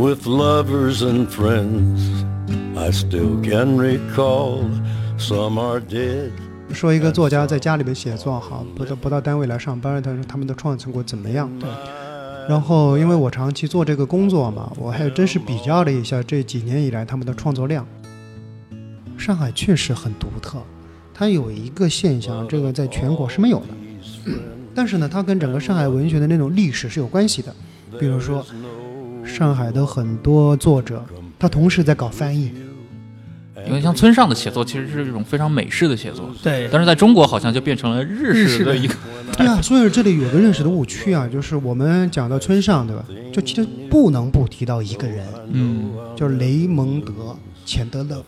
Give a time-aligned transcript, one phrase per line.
[0.00, 2.24] With lovers and friends,
[2.74, 4.64] I still can recall.
[5.18, 6.30] Some are dead.
[6.72, 11.50] 说一个作家在家里面写作哈，不到不到单位来上班，他说他们的创作成果怎么样？
[11.60, 11.68] 对。
[12.48, 17.86] 然后因为我长期做这个工作嘛，我还真是比较了一下这几年以来他们的创作量。
[19.18, 20.62] 上海确实很独特，
[21.12, 24.32] 它有一个现象，这个在全国是没有的。
[24.74, 27.54] 但是呢，它跟整个上海文学的那种历史是有关系的。
[27.98, 28.46] 比如说，
[29.34, 31.04] 上海的很多作者，
[31.38, 32.50] 他同时在搞翻译。
[33.66, 36.66] 因为像村上的写作其实是一种非常美式的写作，对。
[36.72, 38.94] 但是在中国好像就变成了日式的一个。
[39.36, 43.04] 对啊，所以这里有个认识的误区啊，就是我们讲到村上，对吧？
[43.30, 47.12] 就其实不能不提到一个人，嗯，就是雷蒙德·
[47.66, 48.24] 钱德勒。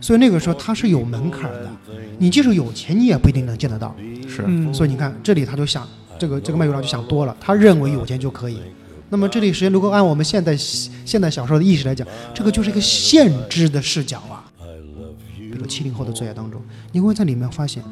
[0.00, 1.70] 所以那个时候他是有门槛的，
[2.18, 3.94] 你即使有钱，你也不一定能见得到。
[4.26, 5.86] 是，所以你看这里他就想，
[6.18, 8.60] 这个这个麦友良就想多了，他认为有钱就可以。
[9.10, 14.44] 那么这里实际上如果按我们现代现代小说的意识来讲，这个就是一个限制的视角啊。
[15.36, 17.82] 比如七零后的作业当中，你会在里面发现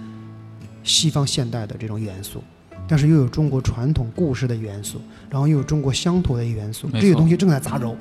[0.85, 2.43] 西方现代的这种元素，
[2.87, 7.97] 但是又有中国传统故事的元素，然后又有中国乡土的元素，这些东西正在杂糅。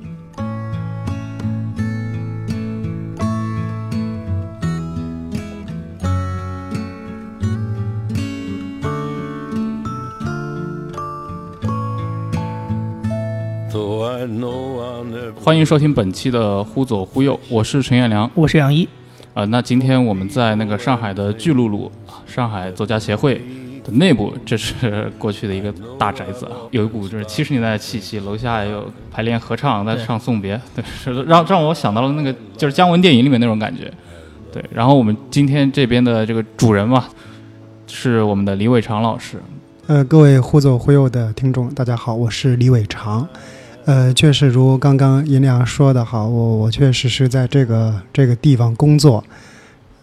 [15.48, 18.86] 欢迎收听本期的《忽左忽右》，我是陈彦良，我是杨一。
[19.34, 21.90] 呃，那今天我们在那个上海的巨鹿路，
[22.26, 23.42] 上海作家协会
[23.82, 28.20] 的内部，这是过去的一个大宅子啊， 有一股就是七十年代的气息。
[28.20, 33.90] 楼下也有排练合唱，在唱送别， 对，是让让我想到了那个就是姜文电影里面那种感觉。
[34.52, 37.06] 对，然后我们今天这边的这个主人嘛，
[37.88, 39.42] 是我们的李伟长老师。
[39.86, 43.26] 呃，各位忽左忽右的听众，大家好，我是李伟长。
[43.88, 49.24] 呃，确实如刚刚银良说的好，我我确实是在这个这个地方工作，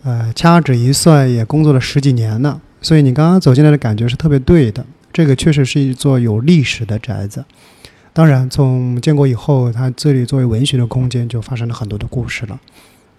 [0.04, 4.86] 呃，掐指一算也工作了十几年了，所以你刚刚走进来的感觉是特别对的。
[5.12, 7.44] 这个确实是一座有历史的宅子。
[8.14, 12.58] 当然，从建国以后，它这里作为文学的空间，就发生了很多的故事了，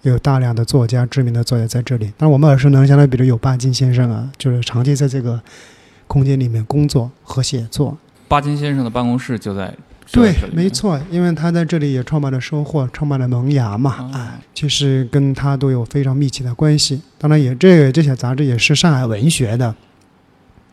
[0.02, 2.06] 有大量的作家、知名的作家在这里。
[2.18, 5.40] 当然，我们耳熟能详的，比如有巴金先生啊，就是长期在这个
[6.08, 8.00] 空间里面工作和写作。
[8.28, 9.72] 巴金先生的办公室就在。
[10.12, 17.02] 对，没错，因为他在这里也创办了收获，创办了萌芽嘛，哎，其实跟他都有非常密切的关系。
[17.18, 19.76] 当然，也这个这些杂志也是上海文学的，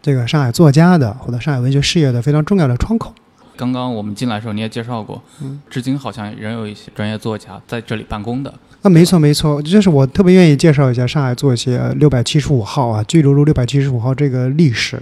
[0.02, 3.14] 这个上海作家的或者上海文学事业的非常重要的窗口。
[3.56, 8.52] 刚刚我们进来的时候你也介绍过，嗯，至今好像仍有一些专业作家在这里办公的。
[8.82, 15.00] 啊，没错没错，就是我特别愿意介绍一下上海作协六百七十五号啊，巨鹿路六百七十五号这个历史。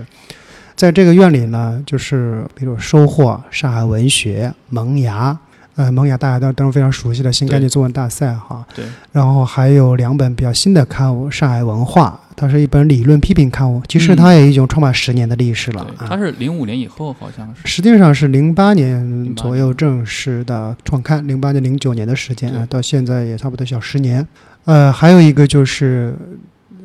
[0.81, 5.39] 在这个院里呢，就是比如收获、上海文学、萌芽，
[5.77, 8.67] 呃，萌芽大家都都是非常熟悉的新概念作文大赛哈。
[8.75, 8.87] 对。
[9.13, 15.87] 然后还有两本比较新的刊物，《上海文化》，它是一本理论批评刊物，其实它也已经创办十年的历史了。
[15.99, 17.69] 它是零五年以后好像是。
[17.69, 24.27] 实际上是零八年左右正式的创刊，零八年、零九年的时间啊，到现在也差不多小十年。
[24.65, 26.15] 呃，还有一个就是。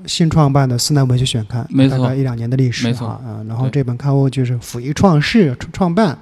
[0.08, 6.18] 新创办的《思南文学选刊》，大概一两年的历史哈，啊，然后这本刊物就是溥仪创世创办，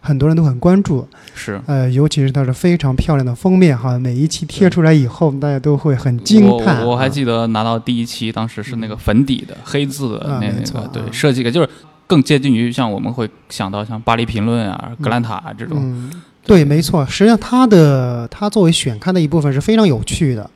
[0.00, 6.82] 很多人都很关注，是，呃，尤其是它是非常漂亮的封面哈，每一期贴出来以后，大家都会很惊叹。
[6.82, 11.68] 我我还记得拿到第一期，当时是那个粉底的黑字的那那个，对，设计感就是
[12.06, 16.10] 更接近于像我们会想到像《巴黎评论》啊、《格兰塔》啊这种。
[16.44, 20.48] 对，没错，实际上它的它作为选刊的一部分是非常有趣的。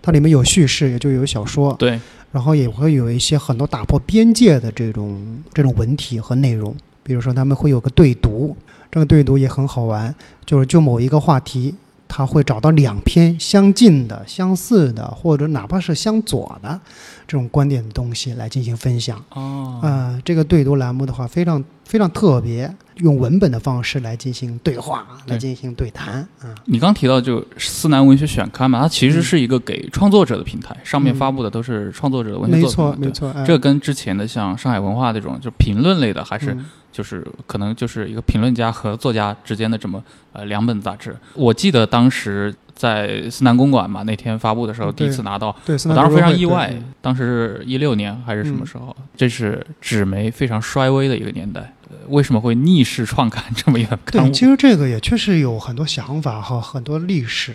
[0.00, 8.56] 它里面有叙事，也就有小说，对，然后也会有一些很多打破边界的这种这种文体和内容，比如说他们会有个对读，
[8.90, 10.14] 这个对读也很好玩，
[10.44, 11.74] 就是就某一个话题，
[12.06, 16.80] 他会找到两篇相近的、相似的，或者哪怕是相左的
[17.26, 19.22] 这种观点的东西来进行分享。
[19.30, 26.54] 哦，啊，这个对读栏目的话，非常非常特别，用文本的方式来进行对话，来进行对谈啊。
[26.64, 33.00] 你刚提到就思南文学选刊嘛，它其实是一个给创作者的平台，上面发布的都是创作者的文学作品。
[33.00, 33.44] 没错，没错。
[33.46, 36.56] 这跟之前的像上海文化这种就评论类的，还是
[36.92, 40.02] 就是可能就是一个评论家和作家之间的这么
[40.32, 41.16] 呃两本杂志。
[41.34, 42.54] 我记得当时。
[42.78, 46.72] 在思南公馆嘛，那天发布的时候，第一次拿到，我当时非常意外。
[47.00, 47.24] 当时
[47.58, 48.96] 是一六年还是什么时候？
[49.16, 51.74] 这是纸媒非常衰微的一个年代，
[52.08, 54.28] 为什么会逆势创刊这么一个刊物？
[54.28, 57.54] 对，其实这个也确实有很多想法哈，很多历史。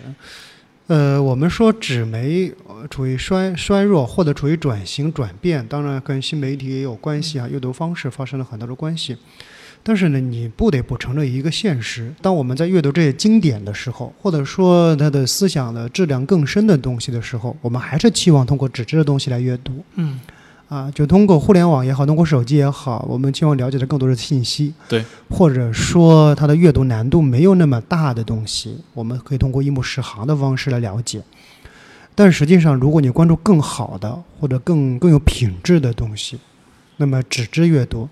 [0.86, 2.52] 呃，我们说纸媒
[2.90, 9.16] 处于衰衰弱或者处于转型转变，当然跟新媒体也有关系啊，阅读方式发生了很多的关系。
[9.86, 19.84] 但是呢，你不得不承认一个现实：当我们在阅读这些经典的时候，或者说它的思想的质量更深的东西的时候，我们还是期望通过纸质的东西来阅读。
[19.96, 20.18] 嗯，
[20.74, 24.74] 啊，就通过互联网也好，通过手机也好，我们希望了解的更多的信息。
[24.88, 31.22] 对，或者说它的阅读难度没有那么大的东西，我们可以通过一目十行的方式来了解。
[32.16, 36.40] 但实际上，如果你关注更好的或者更更有品质的东西，
[36.96, 38.08] 那么纸质阅读。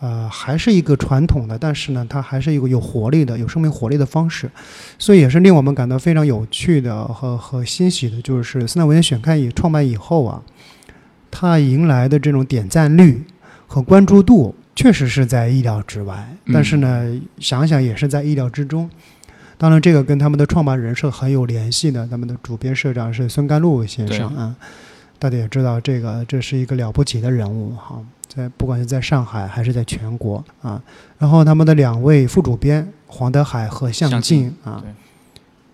[0.00, 4.50] 呃，还是一个传统的，但是呢，它还是一个有活力的、有生命活力的方式，
[4.98, 10.42] 所以也是令我们感到非常有趣的和和欣喜的，就是《四大文学选刊》以创办以后啊，
[11.36, 13.24] 它迎来的这种点赞率
[13.66, 16.28] 和关注度，确实是在意料之外。
[16.52, 18.88] 但是呢，想想也是在意料之中。
[19.58, 24.54] 当然，这个跟他们的创办人是很有联系的，他们的主编社长是孙甘露先生啊，
[25.18, 28.00] 大家也知道，这个这是一个了不起的人物哈。
[28.28, 30.80] 在不管是在上海还是在全国啊，
[31.18, 34.82] 然后他们的两位副主编黄德海和向进啊，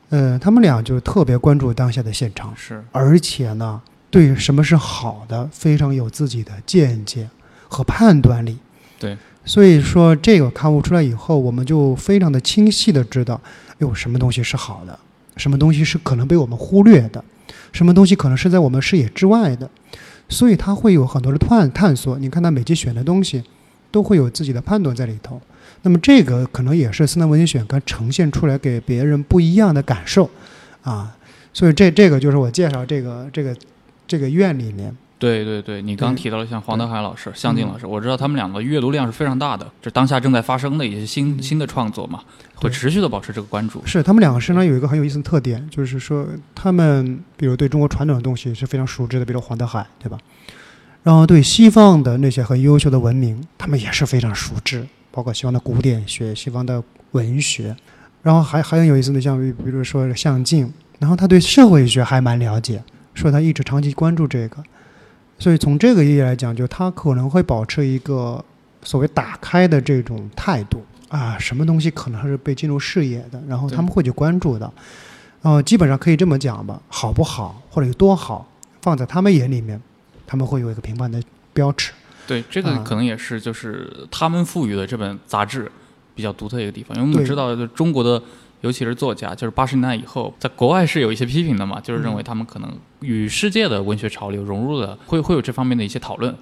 [0.08, 3.80] 呃，他们俩就特别关注当下的现场，是，而且呢，
[4.10, 7.28] 对什么是好的非常有自己的见解
[7.68, 8.58] 和判断力。
[8.98, 13.40] 对，所以说这个刊物出来以后，我们就非常的清晰的知道，
[13.78, 14.98] 有什么东西是好的，
[15.36, 17.24] 什么东西是可能被我们忽略的，
[17.72, 19.70] 什么东西可能是在我们视野之外的。
[20.28, 23.42] 所以他会有很多的探探索，你看他每期选的东西，
[23.90, 25.40] 都会有自己的判断在里头。
[25.82, 30.30] 那么这个可能也是斯南文学选刊呈现出来给别人不一样的感受，
[30.82, 31.16] 啊，
[31.52, 33.56] 所以这这个就是我介绍这个这个
[34.10, 34.92] 这个院里面。
[35.20, 42.20] 对对对，你刚提到了像黄德海老师、向静老师，我知道他们两个阅读量是非常大的，这当下正在发生的一些新新的创作嘛，
[42.54, 43.80] 会持续的保持这个关注。
[43.84, 50.18] 是他们两个身上有一个很有意思的特点，就是说他们比如对中国传统的东西是非常熟知的，比如黄德海，对吧？
[51.02, 57.76] 然后对西方的那些很优秀的文明，他们也是非常熟知，包括西方的古典学、西方的文学。
[58.22, 62.82] 然后还还很有意思的，像比如说向静，然后他对社会学还蛮了解，
[63.14, 64.62] 说他一直长期关注这个。
[65.38, 68.44] 所以从这个意义来讲，就他可能会保持一个
[68.82, 74.70] 所谓打开的这种态度啊，什么东西可能是被进入视野的，然后他们会去关注的。
[75.40, 78.46] 呃，基本上可以这么讲吧，好不好或者有多好，
[78.82, 79.80] 放在他们眼里面，
[80.26, 81.22] 他们会有一个评判的
[81.54, 81.92] 标尺。
[82.26, 85.72] 对，这个可能也是就是他们赋予的这本杂志
[86.14, 88.22] 比较独特一个地方，因为我们知道就中国的。
[88.60, 92.70] 尤其是作家，就是八十年代以后，在国外是有一些批评的嘛，就是认为他们可能
[93.00, 96.34] 与世界的文学潮流融入了，会会有这方面的一些讨论。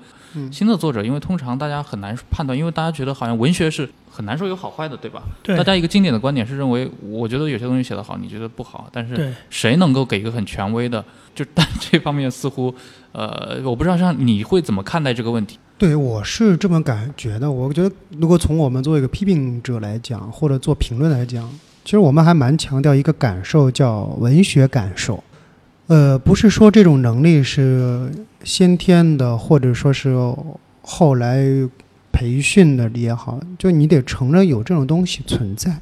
[0.52, 5.22] 新的作者，因为通常大家很难判断，因为大家觉得好像文学是很难说有好坏的，对吧？
[5.42, 5.56] 对。
[5.56, 11.02] 大家一个经典的观点是认为，我觉得有些东西写得好，你觉得不好，但是谁能够给一个很权威的？
[11.34, 12.72] 就但这方面似乎，
[13.12, 15.58] 呃，我不知道像你会怎么看待这个问题？
[15.78, 17.50] 对，我是这么感觉的。
[17.50, 21.48] 我觉得，如果从我们作为一个批评者来讲，或者做评论来讲。
[21.84, 25.22] 其实我们还蛮强调一个感受，叫文学感受。
[25.86, 28.10] 呃，不是说这种能力是
[28.44, 30.14] 先天的，或者说是
[30.82, 31.42] 后来
[32.12, 35.78] 培训的也好，就你得承认有这种东西存在。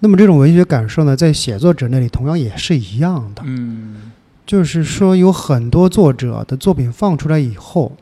[0.00, 3.42] 那么这种文学感受呢，在写作者那里同样也是一样的。
[3.46, 4.12] 嗯，
[4.44, 7.92] 就是说有很多作者的作品放出来以后。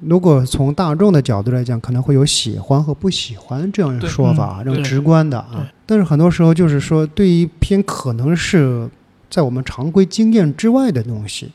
[0.00, 5.66] 如果从大众的角度来讲，可能会有喜欢和不喜欢这样的说法，这种直观的啊。
[5.86, 8.88] 但是很多时候就是说，对于一篇可能是
[9.28, 11.50] 在我们常规经验之外的东西，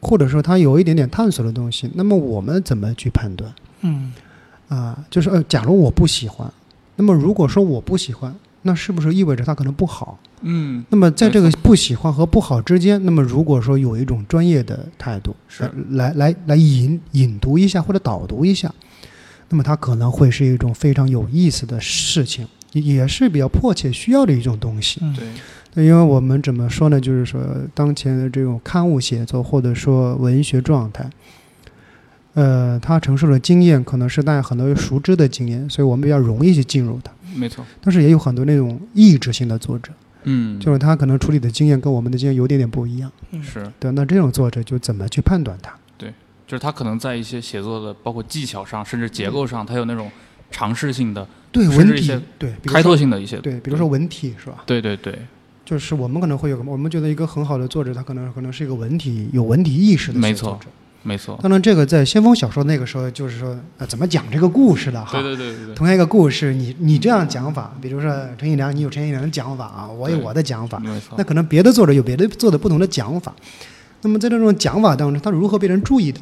[0.00, 3.52] 或者说它有一点点探索的东西，那么我们怎么去判断？
[3.80, 4.12] 嗯，
[4.68, 6.50] 啊，就是呃，假如我不喜欢，
[6.96, 8.34] 那么如果说我不喜欢。
[8.62, 10.18] 那是不是意味着它可能不好？
[10.42, 18.72] 嗯，那么在这个不喜欢和不好之间，那么如果说有一种专业的态度，是来来来引引读一下或者导读一下，
[19.48, 25.00] 那么它可能会是一种非常有意思的事情，也是比较迫切需要的一种东西。
[25.74, 27.00] 对，因为我们怎么说呢？
[27.00, 27.40] 就是说
[27.74, 31.08] 当前的这种刊物写作或者说文学状态，
[32.34, 37.12] 呃，他承受的经验可能是大家很多人熟知的经验，所以我们比较容易去进入它。
[37.34, 39.92] 没错，但是也有很多那种意志性的作者，
[40.24, 43.10] 嗯，就是他可能处理的经验跟我们的经验有点点不一样。
[43.30, 45.72] 嗯是，对，那这种作者就怎么去判断他？
[45.96, 46.12] 对
[46.46, 50.10] 就是他可能在一些写作的，包括技巧上，甚至结构上，他有那种
[50.50, 54.62] 尝试性的、对文体对，开拓性的一些，对，比如说文体是吧？
[54.66, 55.18] 对对对，
[55.64, 60.28] 就是我们可能会有个，我们觉得一个很好的作者，他可能可能是一个文体有文体意识的作者。
[60.28, 60.60] 没错，
[61.42, 65.20] 当然，这个在先锋小说那个时候，就是说，呃，怎么讲这个故事的哈？
[65.20, 73.34] 对对对对对，同样一个故事，你你这样讲法，比如说陈一良，你有陈一良的讲法啊，我有我的讲法，没错那，可能别的作者有别的作者不同的讲法。
[74.02, 76.20] 那么在这种讲法当中，他如何被人注意的？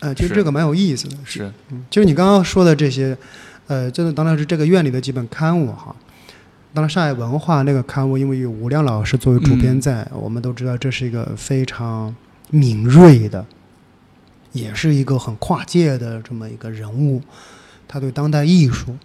[0.00, 1.16] 呃，其实这个蛮有意思的。
[1.24, 3.16] 是，嗯，就是你刚刚说的这些，
[3.66, 5.94] 呃，真的当然是这个院里的几本刊物哈。
[6.74, 12.14] 当然，上海文化那个刊物，因为有吴亮老师作为主编嗯在，我们都知道这是一个非常
[12.50, 13.44] 敏锐的，
[14.52, 17.22] 也是一个很跨界的这么一个人物。
[17.86, 18.96] 他对当代艺术、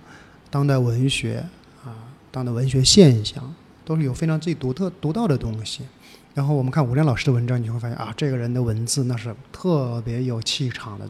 [0.50, 1.46] 当代文学
[1.86, 1.96] 啊、
[2.32, 3.54] 当代文学现象，
[3.86, 5.84] 都是有非常自己独特独到的东西。
[6.34, 11.08] 然后我们看吴亮老师的文章，你就会发现啊，这个人的文字那是特别有气场的。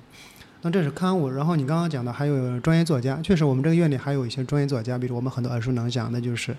[0.62, 6.56] 那这是刊物，然后你刚刚讲的还有专业作家，确实我们这个院里还有一些专业作家，比如我们很多耳熟能详的，就是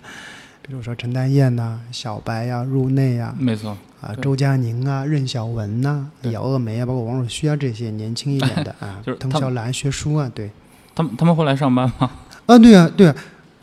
[0.67, 10.51] 比如说陈丹燕呐、小白呀、入内呀、没错，啊、周佳宁啊、任晓雯呐、对姚鄂梅啊，包括王若虚啊这些年轻一点的啊就是，他滕小兰、薛书啊，对，
[10.95, 12.11] 他们他们会来上班吗？
[12.47, 13.15] 啊，对啊，对啊，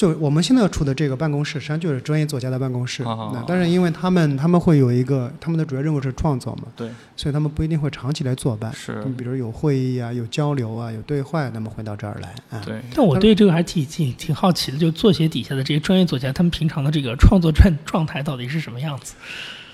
[0.02, 3.04] 就我们现在处的这个办公室，实际上就是专业作家的办公室。
[3.04, 8.74] 哦那但是因为他们他们会有一个他们的主要任务是创作嘛，对，所以他们不一定会长期来坐班。
[8.74, 12.60] 是你，比如有会议啊、有交流啊、有对话，那么会到这儿来啊。
[12.66, 19.14] 对，但我对这个还挺挺挺好奇的，就作协底下的这些专业作家，他们平常的这个创作状状态到底是什么样子？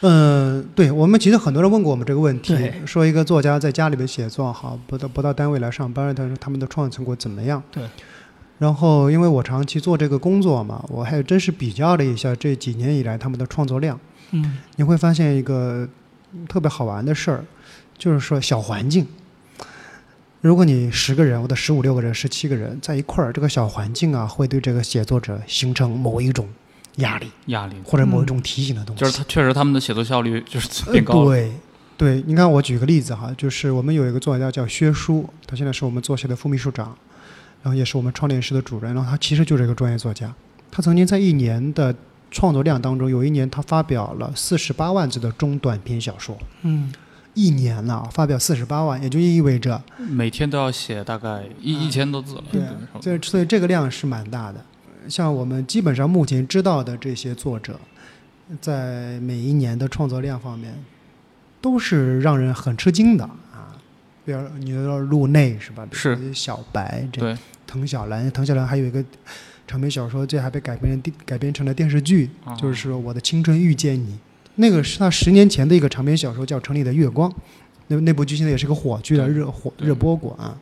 [0.01, 2.53] 嗯，对我们其实很多人问过我们这个问题，
[2.86, 7.63] 说一个作家在家里边写作好，不到不到单位来上班，他说他们的创作成果怎么样？
[7.72, 7.84] 对。
[8.60, 14.00] 然后，因为我长期做这个工作嘛，我还真是比较了一下这几年以来他们的创作量，
[14.32, 14.58] 嗯。
[14.78, 15.88] 你会发现一个
[16.50, 17.46] 特别好玩的事儿，
[17.98, 19.06] 就是说小环境。
[20.42, 26.48] 如果你十个人或者十五六个人、十七个人在一块儿，这个小环境啊，会对这个写作者形成某一种
[26.98, 27.76] 压力，压力。
[27.84, 29.02] 或者某一种提醒的东西。
[29.02, 31.52] 就是他确实他们的写作效率就是呃变高了，对，
[31.98, 36.96] 对，你看我举个例子哈，就是我们有一个作家叫薛书，他现在是我们作协的副秘书长，
[37.68, 40.34] 然后也是我们创联室的主任，然后他其实就是一个专业作家。
[40.72, 41.94] 他曾经在一年的
[42.32, 46.90] 创作量当中，有一年他发表了四十八万字的中短篇小说，嗯
[47.34, 52.62] 一年呢、发表四十八万，也就意味着，每天都要写大概一一千多字了，对
[53.02, 54.64] 所以所以这个量是蛮大的。
[55.10, 57.78] 像我们基本上目前知道的这些作者，
[58.62, 60.74] 在每一年的创作量方面，
[61.60, 63.76] 都是让人很吃惊的啊。
[64.26, 65.88] 比如你说陆内是吧？
[65.92, 69.04] 是比如小白，这对，滕小兰，滕小兰还有一个
[69.68, 72.56] 长篇小说，这还被改编成电改编成了电视剧，啊。
[72.56, 74.14] 就是说《我的青春遇见你》，
[74.56, 77.30] 那个是他十年前的一个长篇小说，叫《城里的月光》，
[77.88, 80.58] 那那部剧现在也是个火剧了，热火热播过啊。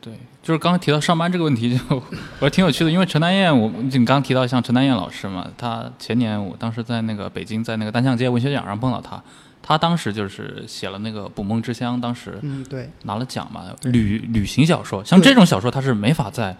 [0.00, 0.12] 对，
[0.44, 1.84] 就是刚刚提到上班这个问题就，
[2.38, 9.20] 我觉挺有趣的，因为陈丹燕，我你刚刚提到像陈丹燕老师嘛，他前年我当时在那个北京，在那个单向街文学奖上碰到他，
[9.68, 16.56] 他当时就是写了那个《捕梦之乡》，当时嗯，对，拿了奖嘛，旅旅行小说，像这种小说他是没法在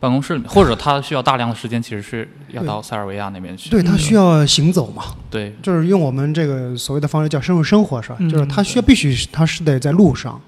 [0.00, 3.70] 办公室里面，或者他需要大量的时间，其实是要到塞尔维亚那边去。
[3.70, 8.16] 对他需要行走嘛，对就是用我们这个所谓的方式叫深入生活，是吧？
[8.18, 10.40] 嗯就是他需要必须他是得在路上，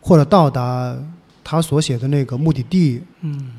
[0.00, 0.96] 或者到达
[1.42, 3.50] 他所写的那个目的地，嗯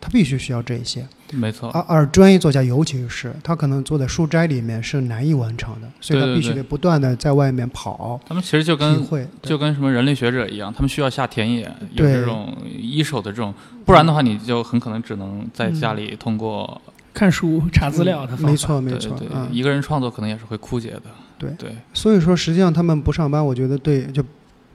[0.00, 1.06] 他必须需要这些。
[1.32, 9.06] 没错，而而专业作家，尤其是他可能坐在书斋里面是难以完成的，所以他必须得不断的在外面跑，他们其实就跟
[9.42, 13.52] 就跟什么人类学者一样，他们需要下田野，有对这种一手的这种，
[13.84, 16.80] 不然的话你就很可能只能在家里通过，
[17.12, 18.48] 看书查资料的方法。
[18.48, 19.48] 没错没对对，错嗯。
[19.52, 21.02] 一个人创作可能也是会枯竭的。
[21.36, 24.24] 对对所以说，实际上他们不上班，我觉得对就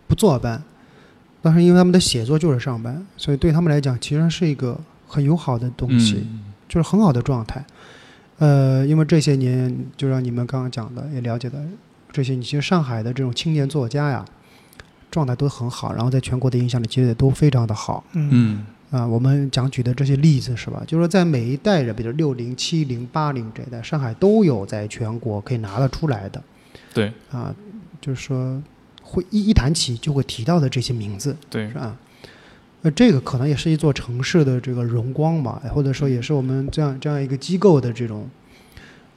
[0.07, 0.63] 不坐班，
[1.41, 4.79] 但是因为他们的写作就是上班，所以对他们来讲，其实是一个
[5.13, 6.25] 很友好的东西。
[6.27, 6.39] 嗯
[6.69, 7.63] 就是很好的状态。
[8.39, 11.63] 呃，因为这些年，就像你们刚刚讲的，也了解的
[12.11, 14.25] 这些，你其实上海的这种青年作家呀，
[15.11, 18.03] 状态都很好，然后在全国的影响力其实也都非常的好。
[18.13, 20.81] 嗯嗯啊、我们讲举的这些例子是吧？
[20.87, 26.41] 就是说，在每一代人，比如六零、七零、八零这一代，上海都有在全国可以拿得出来的
[26.91, 27.53] 对啊，
[28.01, 28.59] 就是说
[29.03, 31.95] 会一一谈起就会提到的这些名字，对是吧？
[32.83, 38.29] 呃，这个可能也是一座城市的这个荣光吧，或者说也是我们这样这样一个机构的这种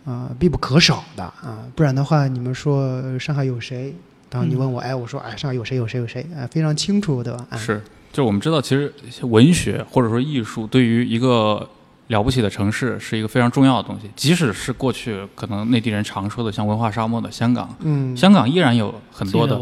[0.05, 3.93] 啊、必不可少的啊，不然的话，你们说呃上海有谁
[4.29, 7.45] 当然你问我，哎，我说哎，上海有谁有谁有谁，哎，非常清楚，对吧？
[7.51, 7.83] 哎是，
[8.13, 8.93] 就是我们知道，其实
[9.23, 11.69] 文学或者说艺术对于一个
[12.09, 14.11] 了不起的城市是一个非常重要的东西。
[14.15, 19.57] 即使是过去可能内地人常说的像文化沙漠的香港，嗯，香港依然有很多的，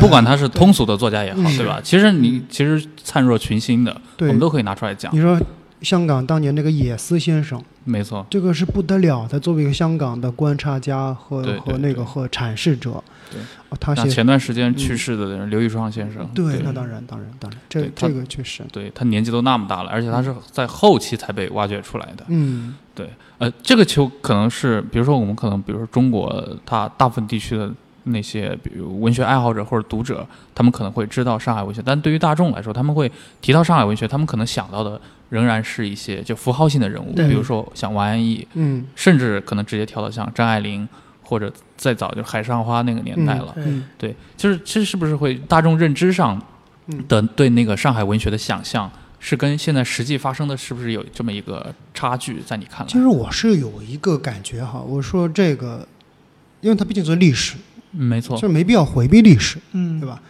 [0.00, 1.80] 不管他是通俗的作家也好，嗯对吧？
[1.82, 5.20] 其实你其实灿若群星的，我们都可以拿出来讲你。
[5.20, 5.38] 说
[5.82, 13.40] 香港当年那个野思先生，没错，这个是不得了他，作为一个香港的观察家和和那个和阐释者，对。
[13.70, 22.24] 哦他像写前段时间去世的刘玉双先生，对，那当然当然当然，这这个确实，对他年纪都那么大了，而且他是在后期才被挖掘出来的。
[22.28, 22.74] 嗯。
[22.94, 23.10] 对。
[23.36, 27.70] 呃，这个就可能是，比如说我们可能，比如说中国，他大部分地区的
[28.04, 33.10] 那些，比如文学爱好者或者读者，他们可能会知道上海文学，但对于大众来说，他们会
[33.42, 34.98] 提到上海文学，他们可能想到的
[35.30, 40.88] 仍然是一些就符号性的人物，比如说像王安忆，嗯甚至可能直接跳到像张爱玲，
[41.22, 43.52] 或者再早就海上花那个年代了。
[43.54, 46.40] 对嗯对，就是这是不是会大众认知上
[46.86, 52.40] 嗯的对那个上海文学的想象，是跟现在实际发生的是不是有这么一个差距？
[52.40, 55.86] 在你看来，其实我是有一个感觉哈，我说这个，
[56.62, 57.56] 因为它毕竟是历史，
[57.92, 60.20] 嗯没错就，没必要回避历史，嗯，对吧？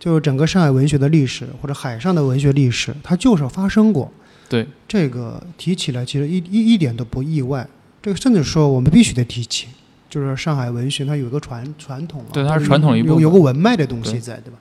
[0.00, 4.10] 就是整个上海文学的历史或者海上的文学历史，它就是发生过。
[4.48, 7.66] 对，这个提起来其实一一一点都不意外。
[8.00, 9.68] 这个甚至说我们必须得提起，
[10.08, 14.58] 就是上海文学它有一个传传统啊，对它是传统一部分有有个文脉的东西在，对吧？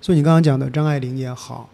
[0.00, 1.68] 所以你刚刚讲的张爱玲也好，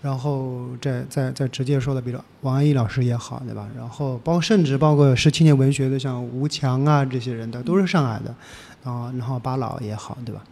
[0.00, 3.68] 然后再再再直接说的，比如王安忆老师也好，对吧？
[3.76, 8.34] 然后包括甚至包括十七年文学的像吴强啊这些人的，都是上海的
[8.90, 10.42] 啊，然后巴老也好，对吧？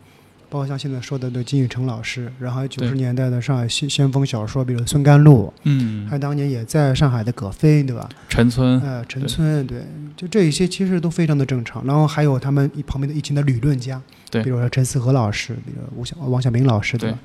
[0.50, 8.08] 包括像现在说的的金宇澄老师，然后还有九十年代的上海先先锋小说，比如孙甘露，嗯还，有当年也在上海的葛飞，对吧？
[8.28, 9.82] 陈村，呃，陈对村，对，
[10.16, 11.86] 就这一些其实都非常的正常。
[11.86, 17.18] 然后还有他们一旁边的一群的理论家，对比如说陈思和老师，比如吴小王小明老师，对对吧？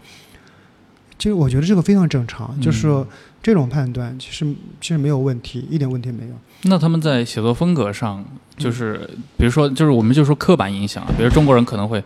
[1.17, 3.03] 其实我觉得这个非常正常，就是
[3.41, 4.45] 这种判断其实
[4.79, 6.35] 其实没有问题，一点问题没有。
[6.63, 8.23] 那他们在写作风格上，
[8.55, 12.03] 就是比如说，就是我们就说刻板印象啊，比如中国人可能会。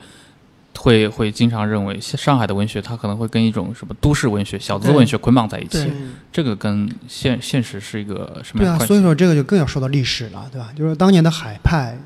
[0.81, 5.91] 会会经常认为上海的文学，它可能会跟一种什么都市文学、小资文学捆绑在一起。
[6.31, 8.85] 这个跟现现实是一个什么样的关系？
[8.87, 10.69] 所以说这个就更要说到历史了，对吧？
[10.73, 11.97] 就是当年的海派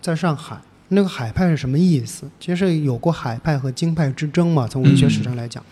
[0.00, 0.56] 在上海，
[0.88, 2.30] 那个海派是什么意思？
[2.38, 5.64] 其实有过海派和京派之争嘛，从文学史上来讲。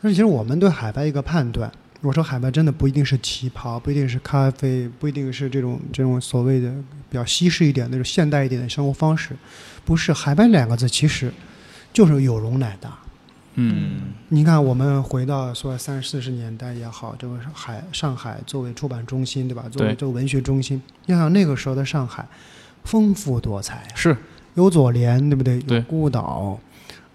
[0.00, 1.70] 但是其实我们对海派一个判断，
[2.02, 6.70] 我说海派真的不一定是旗袍，不一定是咖啡，不一定是这种这种所谓的
[7.08, 9.36] 比较西式一点、那种现代一点的生活方式，
[9.84, 11.32] 不是海派两个字其实
[11.92, 12.98] 就是有容乃大。
[13.58, 19.64] 嗯，你看，我们回到说三四十年代也好，这个海上海作为出版中心，对吧？
[19.70, 22.28] 作为这个文学中心，你想那个时候的上海，
[22.84, 24.14] 丰富多彩啊，是
[24.52, 25.42] 有左联，对不？
[25.42, 26.60] 对有孤岛，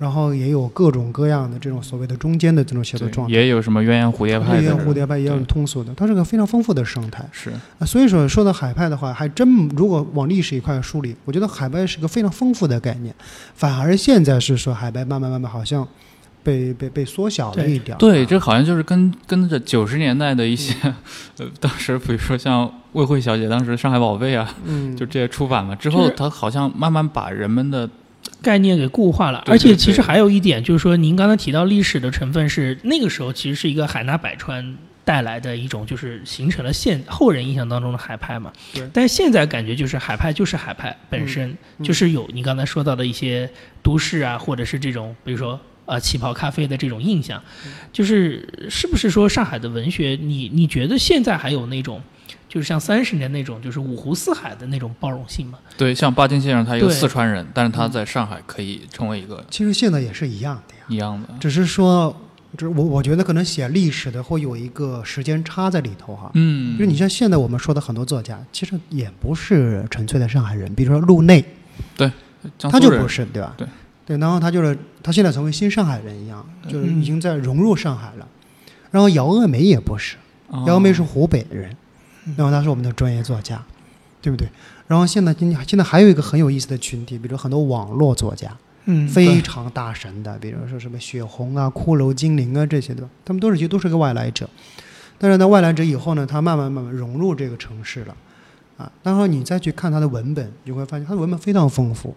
[0.01, 3.31] 然后也有各种各样的这种所谓的中间的这种写作状态。
[3.31, 7.23] 也有什么鸳鸯蝴蝶派鸳鸯，蝴蝶派，也有通俗的，它是个非常丰富的生态。
[7.31, 13.13] 是啊，所以说说到海派的话，还真如果往历史一块梳理，我觉得海派是个非常丰富的概念，
[13.53, 15.87] 反而现在是说海派慢慢慢慢好像
[16.41, 17.99] 被被被缩小了一点儿。
[17.99, 20.73] 对，啊这好像就是跟跟着九十年代的一些，
[21.37, 27.87] 呃，当时比如说像魏慧小姐当时《上海宝贝》啊，嗯，就这些出版了之后，就是它好像慢慢把人们的
[28.41, 29.43] 概念给固化了。
[29.47, 34.77] 而且其实还有一点，就是说您刚才提到历史的成分是那个时候其实是一个海纳百川。
[35.03, 43.49] 带来的一种就是形成了现后人印象当中的海派嘛，对但是现在感觉就是海派就是海派本身，嗯就是有你刚才说到的一些
[43.81, 47.43] 都市啊，或者是这种比如说呃旗袍咖啡的这种印象，
[47.91, 51.99] 就是是不是说上海的文学，你你觉得现在还有那种
[52.51, 55.57] 就是像三十年那种就是五湖四海的那种包容性嘛？
[55.77, 62.13] 对，像巴金先生他一个四川人，但是他在上海可以成为一个其实现在也是一样的呀，一样的，只是说，
[62.57, 66.29] 就是我我觉得可能写历史的会有一个时间差在里头哈。
[66.33, 71.45] 嗯，就是你像现在我们说的很多作家，其实也不是纯粹的上海人，比如说陆内，
[71.95, 72.11] 对
[72.59, 73.53] 他就不是，对吧？
[73.57, 73.65] 对
[74.05, 78.27] 对，然后他就是他现在成为新上海人一样，就是嗯已经在融入上海了。
[78.89, 80.17] 然后姚鄂梅也不是，
[80.49, 81.73] 哦姚梅是湖北人，
[82.37, 83.63] 然后他是我们的专业作家，
[84.21, 84.47] 对不对？
[84.87, 88.55] 然后现在今现在还有一个很有意思的群体，比如很多网络作家，
[88.85, 94.49] 嗯非常大神的，比如说什么血红啊、骷髅精灵啊这些的，他们都是其实都是个外来者。
[95.17, 98.15] 但是呢，外来者以后呢，他慢慢慢慢融入这个城市了，
[98.77, 102.15] 啊，然后你再去看他的文本，你会发现他的文本非常丰富。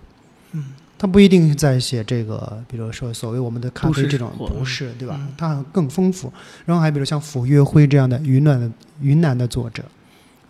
[0.53, 5.29] 嗯，他不一定在写这个，比如说所谓我们的咖啡这种不是，对吧嗯？
[5.37, 6.33] 它更丰富。
[6.65, 9.85] 然后还比如像傅月辉这样的云南的云南的作者，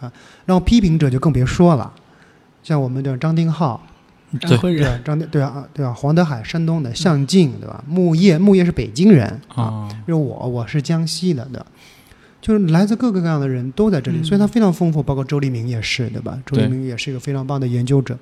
[0.05, 0.12] 啊，
[0.47, 1.93] 然后批评者就更别说了，
[2.62, 3.85] 像我们的张丁浩，
[4.43, 7.83] 安徽人，对啊，张对啊啊对啊，黄德海山东的，向静对吧？
[7.87, 11.67] 木叶木叶是北京人啊，因为我我是江西的对吧？
[12.40, 15.03] 就是来自各个各样的人都在这里，嗯所以它非常丰富。
[15.03, 16.38] 包括周黎明也是对吧？
[16.45, 18.19] 周黎明也是一个非常棒的研究者。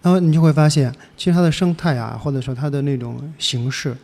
[0.00, 3.96] 然后你就会发现，其实它的生态啊，或者说它的那种形式，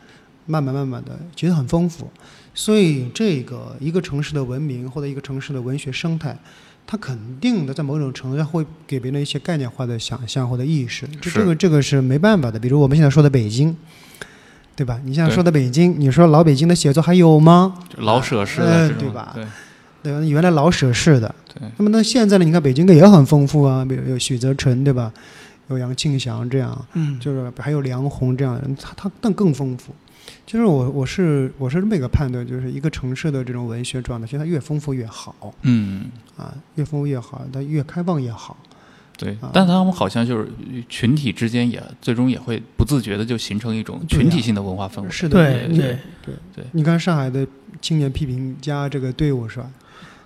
[0.47, 2.11] 慢慢慢慢的其实很丰富。
[2.59, 6.37] 所以这个一个城市的文明或者一个城市的文学生态，
[6.85, 11.07] 它肯定的在某种程度上会给别人一些概念化的想象或者意识。
[11.21, 12.59] 这是这个这个是没办法的。
[12.59, 13.77] 比如我们现在说的北京，
[14.75, 15.01] 对吧？
[15.05, 17.79] 你现在说的北京，你说老北京的写作还有吗？
[17.99, 19.47] 老舍式的呃，对吧对
[20.03, 20.21] 对吧？
[20.27, 21.33] 原来老舍式的。
[21.55, 22.44] 对那么那现在呢？
[22.44, 25.12] 你看北京的也很丰富啊，比如有许泽淳，对吧？
[25.68, 29.94] 有杨庆祥这样，嗯，就是还有梁鸿这样的人，他他但更丰富。
[30.47, 38.57] 就是我我是我是这么一个判断，就是一个城市的这种文学状态，其实它越丰富越好嗯，啊，越丰富越好，它越开放越好。
[39.17, 40.49] 对啊，但他们好像就是
[40.88, 45.11] 群体之间也最终也会不自觉的就形成一种群体性的文化氛围。
[45.11, 47.45] 是的，对对对对你看上海的
[47.83, 49.69] 青年批评家这个队伍是吧？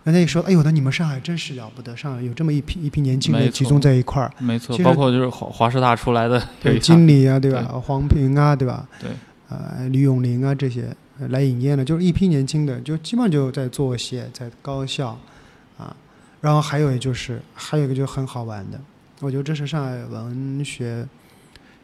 [0.05, 6.35] 人家一说，哎呦，那你们上海真是了不得，上海有这么一批一批年轻人集中在一块儿，没错，包括就是华华师大出来的
[6.65, 7.65] 有对，经理啊，对吧？
[7.67, 8.87] 对黄平啊，对吧？
[9.01, 9.11] 对，
[9.79, 15.19] 呃，李永林啊，这些呃来引荐的，就是一批年轻的，就基本上就在作协，在高校
[15.79, 15.95] 啊。
[16.41, 18.81] 然后还有就是，还有一个就很好玩的，
[19.21, 21.07] 我觉得这是上海文学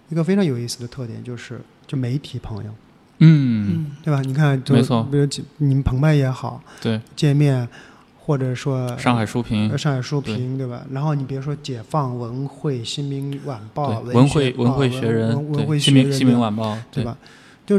[0.08, 2.70] 一个非常有意思的特点，就是就媒体朋友，
[3.18, 4.20] 嗯，嗯对吧？
[4.22, 5.28] 你看，就没错比如
[5.58, 7.68] 你们澎湃也好，对，界面，
[8.18, 10.84] 或者说上海书评呃，上海书评，对吧？
[10.90, 17.04] 然后你别说解放、文汇、新民晚报、文学汇文汇学人，文新民新民晚报，对？
[17.04, 17.16] 吧？
[17.68, 17.78] 就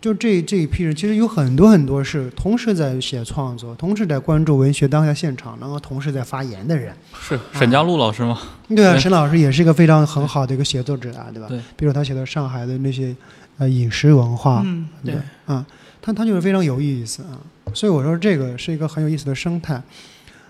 [0.00, 6.94] 就这这一批人，其实有很多很多是同时在写创作，同时在关注文学当下现场，然后同时在发言的人。
[7.20, 8.38] 是沈佳璐老师吗？
[8.68, 11.48] 对啊，沈老师也是一个非常很好的一个写作者啊，对吧？
[11.48, 13.16] 对比如他写的上海的那些
[13.58, 15.16] 呃饮食文化，嗯，对，
[15.46, 15.66] 啊，
[16.00, 17.40] 他他就是非常有意思啊，
[17.74, 19.82] 所以我说这个是一个很有意思的生态。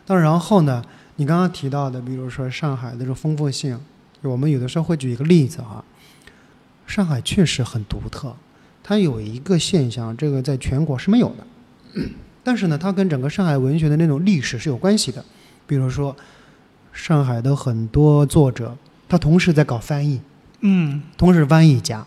[0.08, 0.84] 那然后呢，
[1.16, 3.80] 你刚刚提到的，比如说上海的这种丰富性，
[4.20, 5.82] 我们有的时候会举一个例子啊，
[6.86, 8.36] 上海确实很独特，
[8.86, 12.02] 它有一个现象，这个在全国是没有的，
[12.44, 15.24] 但是呢，它跟整个上海文学的那种历史是有关系的。
[15.66, 16.14] 比如说，
[16.92, 18.76] 上海的很多作者，
[19.08, 20.20] 他同时在搞翻译，
[20.60, 22.06] 嗯同时翻译家，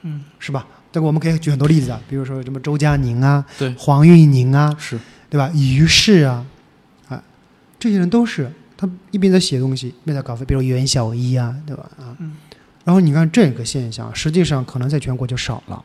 [0.00, 0.66] 嗯是吧？
[0.90, 5.50] 这个我们可以举很多例子啊，比如说什么周佳宁啊，对黄韵宁啊，是，对吧？
[5.54, 6.46] 于适啊，
[7.08, 7.22] 啊，
[7.78, 11.90] 这些人都是他一边在写东西，一边在搞翻，比如袁小一啊，对吧？
[11.98, 12.34] 啊，嗯
[12.84, 15.84] 然后你看这个现象，实际上可能在全国就少了。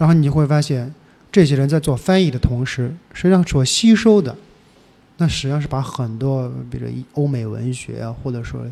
[0.00, 0.90] 然后你就会发现，
[1.30, 4.34] 这些人在做翻译的同时，实际上所吸收的，
[5.18, 8.62] 那实际上是把很多，比如欧美文学啊，或者说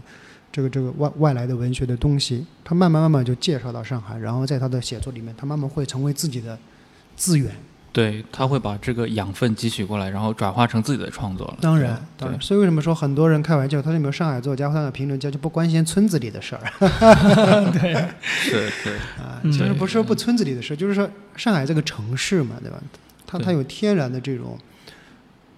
[0.51, 6.59] 这个这个外外来的文学的东西，他慢慢慢慢就介绍到上海，然后在他的写作里面，他慢慢会成为自己的
[7.15, 7.55] 资源。
[7.93, 11.57] 对，他会把这个养分汲取过来，然后转化成自己的创作了。
[11.61, 16.63] 当然，对当然，所以为什么说很多人开玩笑，他说有没有上海作家或者评论家就不关心村子里的事儿
[17.73, 19.41] 对 是是，啊？
[19.43, 22.79] 嗯其实不是说不村子里的事，就是说上海这个城市嘛，对吧？
[23.27, 24.59] 它对它有天然的这种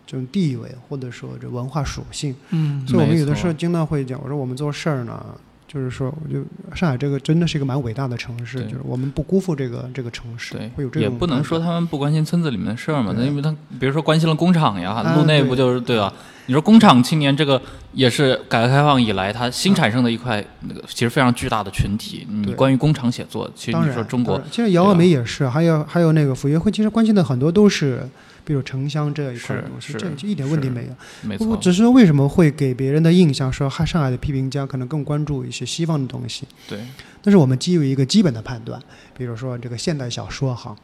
[0.06, 2.34] 这种地位，或者说这文化属性。
[2.50, 5.24] 嗯所以我们有的时候经常会讲，我说我们做事儿呢，
[5.72, 6.40] 就是说，我就
[6.74, 8.66] 上海这个真的是一个蛮伟大的城市，对。
[8.66, 10.68] 就是我们不辜负这个这个城市，对。
[10.74, 16.12] 会有，这种也不能说他们不关心村子里面的事儿嘛，那因为他比如说关心了工厂呀，啊路内不就是对吧？
[16.46, 22.26] 你说工厂青年这个也是改革开放以来它新产生的一块那个其实非常巨大的群体。
[22.28, 28.02] 你关于工厂写作，其实，你说中国其实姚二梅也是，还有还有那个傅园慧，其实关心的很多都是，
[28.44, 30.92] 比如城乡这一块东西，这就一点问题没有。
[31.22, 36.78] 没错，只是说为什么会给别人的印象说，哈上海的批评家可能更关注一些西方的东西，对
[37.22, 38.80] 但是我们基于一个基本的判断，
[39.16, 40.74] 比如说这个现代小说哈，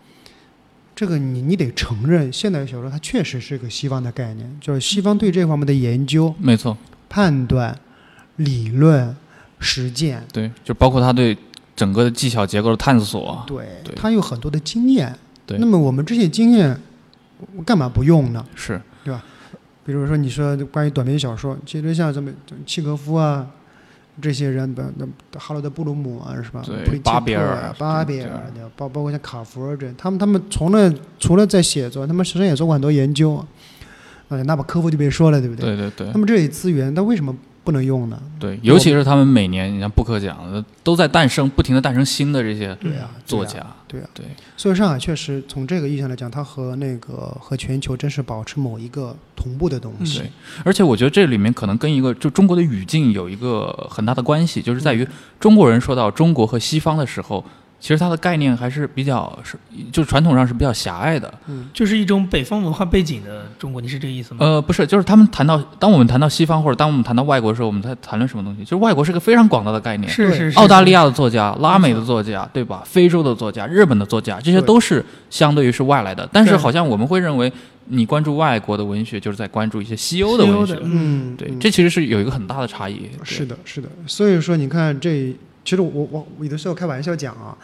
[0.94, 6.76] 这个你你得承认，现代小说它确实是个西方的概念，就是西方对这方面的研究、没错，
[7.08, 7.78] 判断、
[8.36, 9.16] 理论、
[9.58, 11.36] 实践，对，就包括他对
[11.74, 15.14] 整个的技巧结构的探索，对对它有很多的经验。
[15.46, 16.76] 对那么我们这些经验
[17.64, 18.44] 干嘛不用呢？
[18.54, 19.22] 是对吧
[19.84, 22.30] 比如说你说关于短篇小说，其实像什么
[22.64, 23.46] 契诃夫啊。
[24.18, 25.06] 这些人，本，那
[25.38, 26.62] 哈罗德·布鲁姆啊，是吧？
[26.64, 28.30] 对巴比尔巴比尔
[28.74, 33.46] 包包括像卡佛尔这，他们他们除了除了在写作，他们实际上也做过很多研究啊。
[34.28, 35.66] 呃，那把科夫就别说了，对不对？
[35.66, 38.16] 对对对那，么这些资源，它为什么不能用的。
[38.38, 43.66] 对，尤其是他们每年，你像布克奖都在诞生，不停的诞生新的这些对啊，作家。
[43.88, 44.24] 对啊，对，
[44.56, 50.20] 所以上海确实从这个意义上来讲，它和那个和全球真是保持某一个同步的东西。
[50.20, 50.30] 对，
[50.64, 55.06] 而且我觉得这里面可能跟一个就中国的语境有一个很大的关系，就是在于
[55.40, 57.44] 中国人说到中国和西方的时候，
[57.86, 59.56] 其实它的概念还是比较是，
[59.92, 61.32] 就是传统上是比较狭隘的。
[61.46, 64.44] 嗯，就是一种北方文化背景的中国，你是这个意思吗？
[64.44, 68.64] 呃，不是，就是他们谈到，当我们谈到西方或者当我们谈到外国的时候，我们在谈论什么东西？
[68.64, 70.10] 就是外国是个非常广大的概念。
[70.10, 72.82] 是是是，澳大利亚的作家、拉美的作家，对吧？
[72.84, 76.28] 非洲的作家、日本的作家，这些都是相对于是外来的。
[76.32, 77.52] 但是好像我们会认为，
[77.84, 80.76] 你关注外国的文学，就是在关注一些西欧的文学。
[80.82, 83.08] 嗯对，这其实是有一个很大的差异。
[83.22, 83.88] 是的，是的。
[84.08, 85.32] 所以说，你看这，
[85.66, 87.58] 其实我我我有的时候开玩笑讲啊，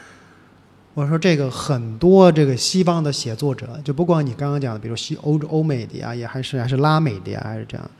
[0.93, 7.91] 我说这个很多这个西方的写作者，就不光你刚刚讲的，比如西欧欧美的呀，也还是还是拉美的呀，还是这样，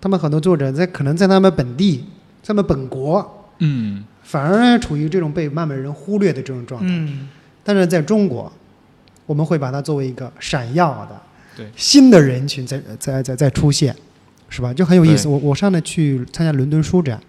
[0.00, 1.98] 他们很多作者在可能在他们本地，
[2.42, 6.88] 在他们本国，嗯，反而处于这种被慢慢人忽略的这种状态。
[6.90, 7.28] 嗯，
[7.62, 8.52] 但是在中国，
[9.24, 11.22] 我们会把它作为一个闪耀的、
[11.56, 13.94] 对新的人群在在在在出现，
[14.48, 14.74] 是吧？
[14.74, 15.28] 就很有意思。
[15.28, 17.20] 我我上次去参加伦敦书展，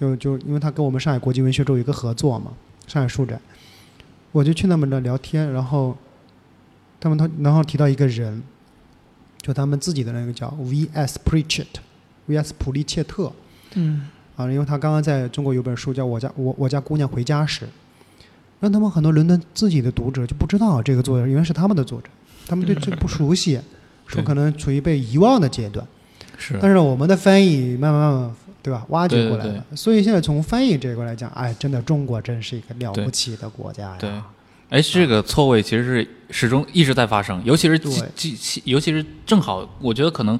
[0.00, 2.52] 就就因为他跟我们上海国际文学周有一个合作嘛，
[2.86, 3.38] 上海书展，
[4.32, 5.94] 我就去他们那聊天，然后
[6.98, 8.42] 他们他然后提到一个人，
[9.42, 11.20] 就他们自己的那个叫 V.S.
[11.22, 12.54] Pritchett，V.S.
[12.58, 13.30] 普利切特，
[13.74, 17.66] 嗯，啊，因为他刚刚在中国有本书叫《我家我我家姑娘回家时》，
[18.60, 22.08] 让他们很多伦敦自己的读者就不知道这个作者原来是他们的作者，
[22.46, 23.60] 他们对这个不熟悉，
[24.06, 25.86] 说可能处于被遗忘的阶段。
[26.42, 29.64] 是但是我们的翻译慢慢慢慢，对吧，挖掘对对对过来了。
[29.74, 33.96] 所以现在从翻译这一块来讲，哎，真的中国真是一个了不起的国家呀。
[33.98, 34.10] 对。
[34.70, 40.38] 哎，这个错位其实是始终一直在发生，尤其是尤其是正好，我觉得可能，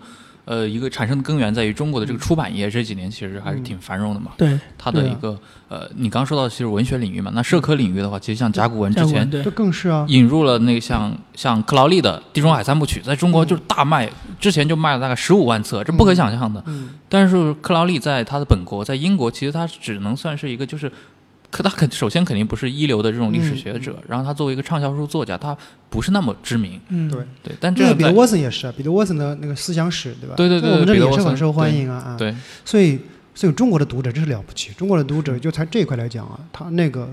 [0.51, 4.33] 呃，一个产生的根源在于中国的这个出版业这几年其实还是挺繁荣的嘛。
[4.37, 14.11] 对，它的一个呃，你刚说到其实文学领域嘛，那社科领域的话，其实像甲骨文之前这，更是啊，引入了那个像像克劳利的《地中海三部曲》，在中国就是大卖，
[14.41, 16.61] 之前就卖了大概十五万册，这不可想象的。
[16.67, 20.91] 嗯，但是克劳利在他的本国，在英国，其实他只能算是一个就是。
[21.63, 25.57] 可他肯首先肯定不是一流的这种历史学者，然后他作为一个畅销书作家，他
[25.91, 27.55] 不是那么知名，嗯，对对。
[27.61, 30.35] 但这这个彼得沃森也是啊，彼得沃森的那个思想史，对吧？
[30.37, 32.17] 对对对我们这也是很受欢迎啊啊。
[32.17, 32.99] 对所以，
[33.35, 34.71] 所以中国的读者真是了不起。
[34.73, 37.09] 中国的读者就在这一块来讲啊，他那个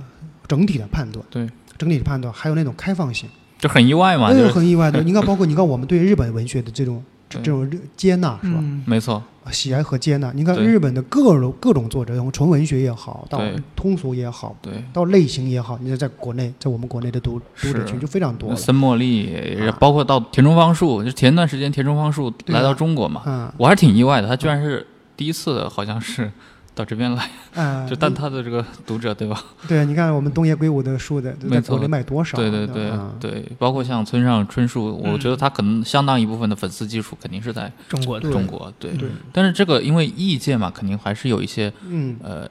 [0.47, 3.27] 整体的判断，对，整体的判断，还有那种开放性，
[3.59, 5.01] 就很意外嘛，那就是是很意外的。
[5.03, 8.59] 你看，包括你看我们对日本文学的这种这对这种接纳，是吧？
[8.59, 10.31] 嗯，没错，喜爱和接纳。
[10.33, 13.41] 你看日本的各种各种作者，从纯文学也好，到
[13.75, 14.83] 通俗也好，对。
[14.93, 18.55] 到类型也好，你看在国内，在我们国内的读读者群就非常多。
[18.55, 26.31] 森茉莉，啊包括到田中芳树，就前段时间田中芳树来到中国嘛，啊，我还是挺意外的，他居然是第一次，好像是
[26.77, 29.43] 到这边来，啊， 就但他的这个读者对吧？
[29.67, 32.37] 对，你看我们东野圭吾的书的， 在没错国内卖多少？
[32.37, 38.91] 对对对对包括像村上春树，我嗯觉得他可能相当一部分的粉丝基础肯定是在中国对中国，对。
[38.91, 42.47] 对，但是这个因为异界嘛，肯定还是有一些嗯，呃，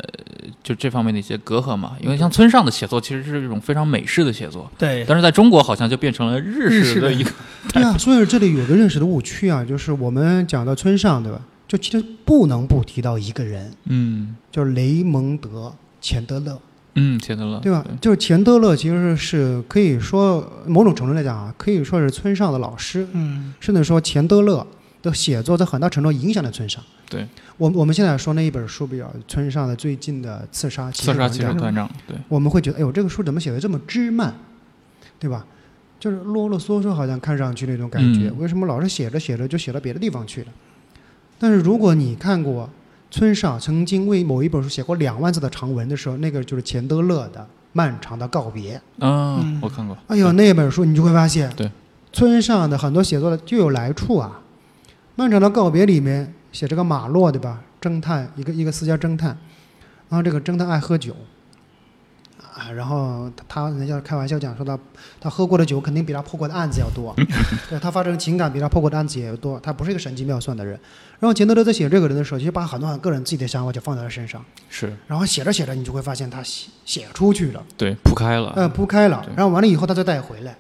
[0.65, 1.93] 就这方面的一些隔阂嘛。
[2.01, 7.31] 因为像村上的写作其实是一种非常美式的写作，对，但是在中国好像就变成了日日式的式的一个
[7.73, 11.41] 对啊，所以这里有个认识的误区啊，就是我们讲到村上，对吧？
[11.68, 15.68] 就其实不能不提到一个人，嗯就是雷蒙德·
[16.00, 16.61] 钱德勒，
[16.94, 17.85] 嗯，钱德勒，对吧？
[18.00, 24.66] 就是钱德勒其实是可以说某种程度来讲啊，可以说是村上的老师，嗯，甚至说钱德勒
[25.02, 26.83] 的写作在很大程度影响了村上。
[27.09, 27.26] 对，
[27.57, 34.33] 我我们现在说那一本书比较村上的最近的《刺杀骑士刺杀骑士团长》，团长，对，我们会觉得，哎呦，这个书怎么写的这么枝蔓，
[35.18, 35.46] 对吧？
[35.98, 38.29] 就是啰啰嗦嗦，好像看上去那种感觉。
[38.29, 40.48] 嗯为什么老是写着写着就写到别的地方去了？
[41.38, 42.68] 但是如果你看过
[43.11, 47.40] 村上曾经为某一本书写过两万字的长文的时候，那个就是钱德勒的
[47.72, 48.77] 《漫长的告别》。
[48.99, 51.70] 嗯嗯，我看过，哎呦，那本书你就会发现，对，
[52.12, 54.40] 村上的很多写作的就有来处啊。
[55.14, 57.61] 《漫长的告别》里面写这个马洛，对吧？
[57.81, 59.29] 侦探，一个一个私家侦探，
[60.09, 61.14] 然后这个侦探爱喝酒，
[62.57, 64.79] 啊，然后他他人家开玩笑讲说他
[65.21, 67.14] 他喝过的酒肯定比他破过的案子要多，
[67.69, 70.73] 对他发生情感比他破过的案子也多，他不是一个神机妙算的人。
[71.21, 77.62] 然后钱德勒在写这个人的时候，其实把很多很个人自己的想法就放在他身上，是然后写着写着，你就会发现他写写出去了。
[77.77, 80.57] 对铺开了，呃，铺开了，然后完了以后他再带回来，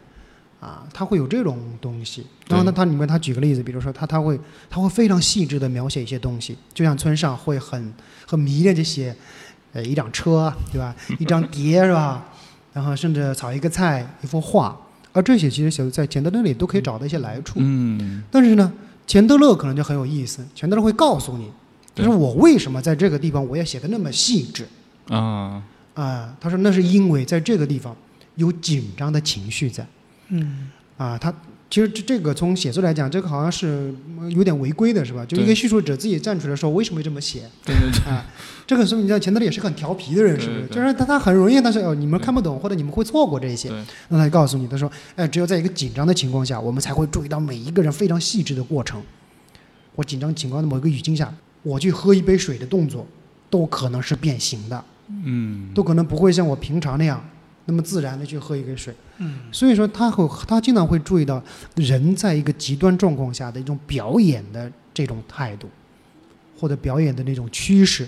[0.60, 2.26] 啊，他会有这种东西。
[2.48, 4.38] 然后呢，他里面他举个例子，比如说他他会
[4.70, 7.92] 他会非常细致的描写一些东西，就像村上会很
[8.26, 9.14] 很迷恋这些，
[9.76, 12.24] 呃，一辆车对吧，一张碟是吧，
[12.72, 14.74] 然后甚至炒一个菜，一幅画，
[15.12, 17.56] 而这些其实写在钱德勒里都可以找到一些来处。
[17.58, 18.72] 嗯但是呢，
[19.06, 21.50] 钱德勒可能就很有意思，钱德勒会告诉你，
[21.94, 24.66] 就是我为什么在这个地方我要写的那么细致
[25.08, 25.62] 啊，
[25.92, 26.34] 啊？
[26.40, 27.94] 他说那是因为在这个地方
[28.36, 29.86] 有紧张的情绪在
[30.28, 31.18] 嗯啊。
[31.18, 31.30] 他
[31.68, 35.24] 其实这这个从写作来讲，这个好像是呃有点违规的，是吧？
[35.26, 38.24] 就一个叙述者自己站出来说为什么会这么写对对对，啊？
[38.66, 40.66] 这个说明你知道钱德勒也是很调皮的人，是不是？
[40.68, 43.70] 就是他他很容易，他说哦你们看不懂或者你们会错过这些，
[44.08, 49.02] 那他就告诉你，他说哎，只有在一个紧张的情况下，我们才会注意到每一个人非常细致的过程。
[49.96, 53.06] 我紧张情况的某一个语境下，我去喝一杯水的动作，
[53.50, 54.84] 都可能是变形的，
[55.24, 57.22] 嗯，都可能不会像我平常那样
[57.66, 58.94] 那么自然的去喝一杯水。
[59.18, 61.42] 嗯所以说，他会他经常会注意到
[61.76, 65.68] 人在一个极端状况下的一种表演的这种态度，
[66.58, 68.06] 或者表演的那种趋势，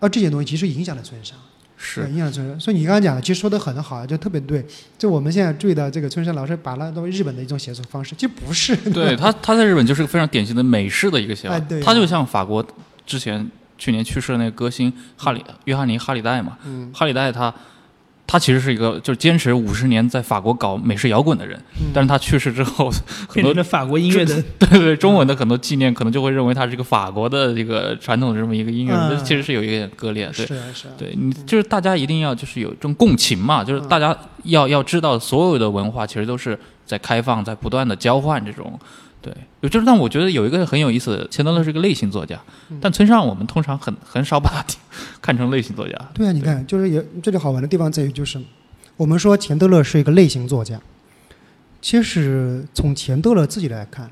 [0.00, 1.36] 而这些东西其实影响了村上。
[1.38, 1.44] 对
[1.80, 2.58] 是，影响村上。
[2.58, 4.66] 所以你刚才讲的，其实说的很好，就特别对。
[4.98, 8.74] 就我们现在注意到这个村上老师把它作为日本的一种写作方式，其实不是。
[8.90, 12.66] 对他他在日本就是个非常典型的美式的一个写法哎对，他就像法国
[13.06, 17.54] 之前去年去世的那个歌星哈里约翰尼哈里戴嘛，嗯哈里戴他
[18.30, 22.90] 他其实是一个就是坚持五十年在法国搞美式摇滚的人，嗯但是他去世之后，
[23.26, 30.54] 很多法国音乐的 对对中文的很多纪念可能就会认为他是一个法国的这个传统的这么一个音乐人，嗯其实是有一点割裂，对是。
[30.54, 34.14] 啊是啊，对你就是大家一定要就是有这种共情嘛，就是嗯大家
[34.44, 38.78] 要要知道所有的文化其实都是在开放，在不断的交换这种。
[39.20, 44.64] 对，就是，但我觉得有一个很有意思的，钱德勒是个类型作家，嗯但村上我们通常很很少把他
[45.20, 45.94] 看成类型作家。
[46.14, 48.40] 对啊，你看，就是也这里好玩的地方在于，就是
[48.96, 50.80] 我们说钱德勒是一个类型作家，
[51.82, 54.08] 其实从钱德勒自己来看，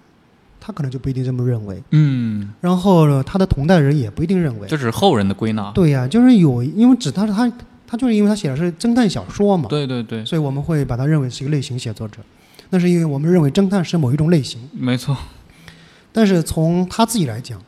[0.61, 4.67] 他可能就不一定这么认为，嗯，然后呢，他的同代人也不一定认为。
[4.67, 5.71] 这只是后人的归纳。
[5.71, 7.51] 对呀、就是有，因为只他他
[7.87, 12.19] 他就是因为他写的是侦探小说嘛，对对对，所以我们会把他认为是一个类型写作者。
[12.71, 15.17] 那是因为我们认为侦探是某一种类型，没错。
[16.13, 17.61] 但是从他自己来讲，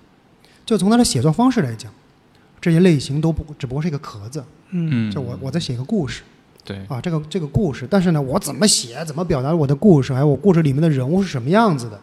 [0.65, 1.93] 就从他的写作方式来讲，
[2.61, 4.45] 这些类型都不只不过是一个壳子。
[4.71, 6.23] 嗯嗯，就我我在写一个故事
[6.65, 11.99] 对啊，这个这个故事，但是呢，我怎么写，怎么表达我的故事，还有我故事里面的人物是什么样子的，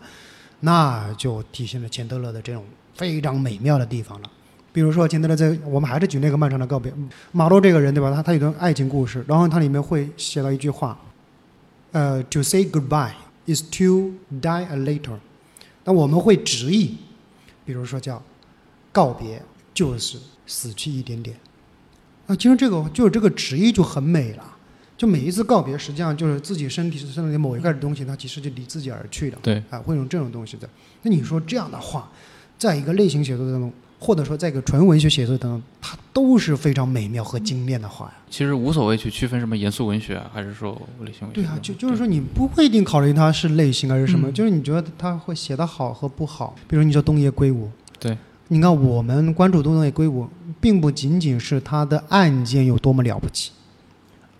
[0.62, 2.64] 那就体现了钱德勒的这种
[2.96, 4.30] 非常美妙的地方了。
[4.72, 8.12] 比如说钱德勒在我们还是举那个漫长的告别，嗯马洛这个人对吧？
[8.12, 10.98] 他他有段爱情故事，然后他里面会写到一句话，
[11.96, 13.14] 呃，to say goodbye
[13.46, 15.18] is to die a little。
[15.86, 16.98] 那我们会直译，
[17.64, 18.22] 比如说叫
[18.92, 19.42] 告别
[19.74, 21.38] 就是死去一点点。
[22.28, 24.58] 那，其实这个就是这个直译就很美了。
[24.98, 29.40] 就每一次告别，实际上就是自己身体身体里某一块的东西，它其实就离自己而去了。
[29.42, 30.70] 对，啊，会用这种东西的。
[31.04, 32.12] 那你说这样的话，
[32.58, 38.14] 在一个类型写作当中，或者说在一个纯文学写作当中，它都是非常美妙和精炼的话呀。
[38.30, 41.34] 其实无所谓去区分什么严肃文学啊，还是说类型文学。
[41.34, 46.56] 对啊，就就是说你不会一定考虑它是类型还是什么，嗯就是你觉得它会写得好和不好。
[46.68, 48.18] 比如你说东野圭吾，对，
[48.50, 50.28] 你看我们关注东野圭吾，
[50.60, 53.52] 并不仅仅是他的案件有多么了不起，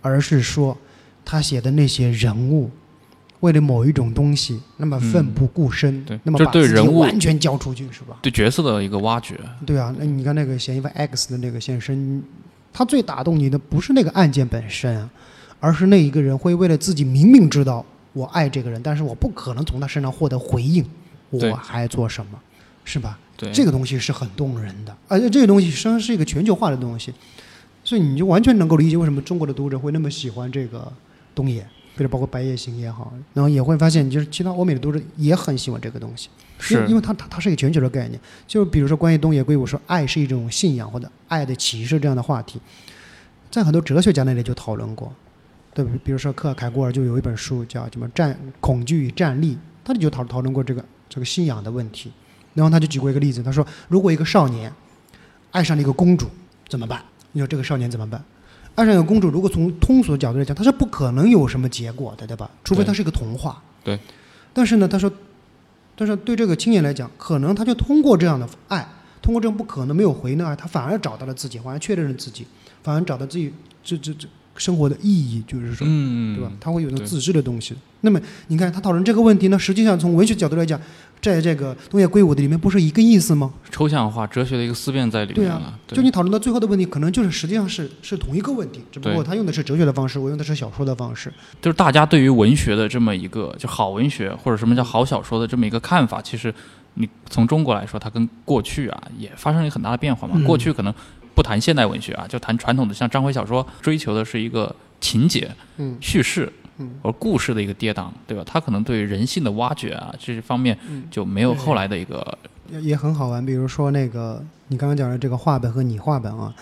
[0.02, 0.76] 而是说
[1.24, 2.70] 他写的那些人物。
[3.46, 8.16] 为了某一种东西，那么奋不顾身，对那么把自己对人完全交出去，是吧？
[8.20, 9.38] 对角色的一个挖掘。
[9.64, 12.20] 对啊，那你看那个嫌疑犯 X 的那个现身，
[12.72, 15.08] 他最打动你的不是那个案件本身啊，
[15.60, 20.84] 而是那一个人会为了自己明明知道我爱这个人，但是我不可能从他身上获得回应，
[21.30, 22.38] 我还做什么，
[22.84, 23.18] 是吧？
[23.36, 27.12] 对，这个东西是很动人的，而且这个东西实际上是一个全球化的东西，
[27.84, 30.90] 所以你就完全能够理解为什么中国的读者会那么喜欢这个
[31.34, 36.28] 东野，比如包括白夜行也好，然后也会发现，就是其他欧美的读者也很喜欢这个东西。
[36.58, 42.60] 是因为它它它是一个全球的概念，就比如说关于东野圭吾说爱是一种信仰或者爱的启示这样的话题，
[43.50, 45.12] 在很多哲学家那里就讨论过，
[45.74, 45.98] 对不？
[45.98, 52.10] 比如说克尔凯郭尔就有一本书叫什么战恐惧与战力，他就讨讨论过这个这个信仰的问题，
[52.54, 54.72] 然后他就举过一个例子，他说如果一个少年
[55.50, 56.26] 爱上了一个公主
[56.68, 57.02] 怎么办？
[57.32, 58.24] 你说这个少年怎么办？
[58.76, 62.48] 爱上一个公主，如果从通俗的角度来讲，他是不可能有什么结果的，对吧？
[62.62, 63.60] 除非对它是一个童话。
[63.82, 63.98] 对。
[64.52, 65.10] 但是呢，他说，
[65.96, 68.86] 但是对这个青年来讲，可能他就通过这样的爱，
[69.20, 72.46] 通过这种不可能没有回应的爱，他反而找到了自己，反而确认了自己，
[72.82, 76.52] 反而找到自己这这这生活的意义，就是说，嗯，对吧？
[76.60, 77.74] 他会有种对自知的东西。
[78.02, 80.80] 那么你看他讨论这个问题呢，实际上从文学角度来讲，
[81.20, 83.52] 在这个东野圭吾的里面不是一个意思吗？
[83.70, 85.78] 抽象化、哲学的一个思辨在里对啊面了。
[85.88, 91.32] 就你讨论到最后的问题，可能就是实际上是是同一个问题，只不过他用的是哲学的方式，我用的是小说的方式。
[91.60, 96.54] 就是大家对于文学的这么一个就好文学或者什么叫好小说的这么一个看法，其实
[96.94, 100.34] 你从中国来说，它跟过去啊也发生了一个很大的变化嘛。
[100.36, 100.94] 嗯过去可能
[101.34, 108.42] 不谈现代文学啊，就谈传统的像章回小说，追求的是一个情节、嗯叙事嗯或者故事的一个跌宕，对吧？
[108.46, 112.36] 他可能对人性的挖掘啊这些方面嗯就没有后来的一个
[112.70, 113.44] 也也很好玩。
[113.44, 116.52] 比如说那个你刚刚讲的这个话本和拟话本啊，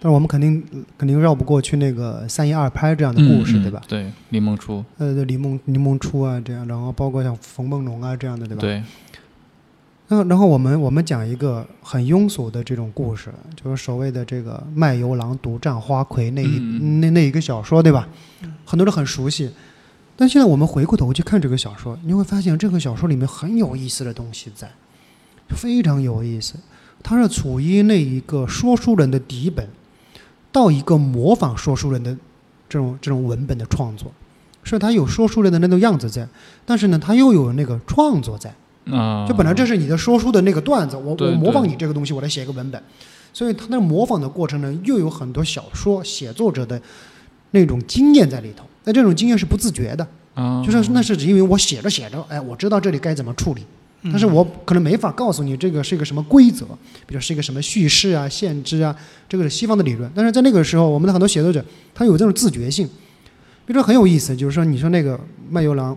[0.00, 0.62] 但是我们肯定
[0.98, 3.80] 肯定绕不过去那个三言二拍这样的故事，对吧？
[3.86, 8.60] 对，李梦初，呃，对李梦李梦初啊这样，然后包括像冯梦龙啊这样的，对吧？
[8.60, 8.82] 对，
[10.12, 18.06] 然后，然后我们我们讲一个很庸俗的这种故事，就是所谓的这个卖油郎独占花魁那一、嗯那那一个小说，对吧？
[18.66, 19.50] 很多人很熟悉。
[20.14, 24.70] 但现在我们回过头去看这个小说，你会发现这个小说里面很有意思的东西在，
[25.48, 26.56] 非常有意思。
[27.02, 29.66] 它是处于那一个说书人的底本，
[30.52, 32.14] 到一个模仿说书人的
[32.68, 34.12] 这种这种文本的创作，
[34.62, 36.28] 是他有说书人的那种样子在，
[36.66, 38.54] 但是呢，他又有那个创作在。
[38.90, 42.82] 啊，就本来这是你的说书的那个段子，我我模仿你这个东西，我来写一个文本，
[43.32, 46.80] 所以他那模仿的过程呢，又有很多小说写作者的
[47.52, 48.64] 那种经验在里头。
[48.84, 50.04] 那这种经验是不自觉的，
[50.34, 53.62] 啊，就是那是因为我写着写着，哎，我知道这里该怎么处理，
[54.00, 54.10] 嗯。
[54.10, 56.66] 但是我可能没法告诉你这个是一个什么规则，
[57.06, 58.96] 比如是一个什么叙事啊、限制啊，
[59.28, 60.10] 这个是西方的理论。
[60.12, 61.64] 但是在那个时候，我们的很多写作者
[61.94, 62.84] 他有这种自觉性，
[63.64, 65.96] 比如说很有意思，就是说你说那个卖油郎，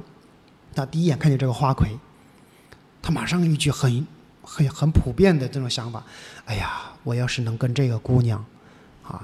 [0.75, 1.89] 他第一眼看见这个花魁，
[3.05, 4.07] 他马上一句很
[4.41, 6.03] 很很普遍的这种想法，
[6.45, 8.43] 哎呀，我要是能跟这个姑娘
[9.03, 9.21] 啊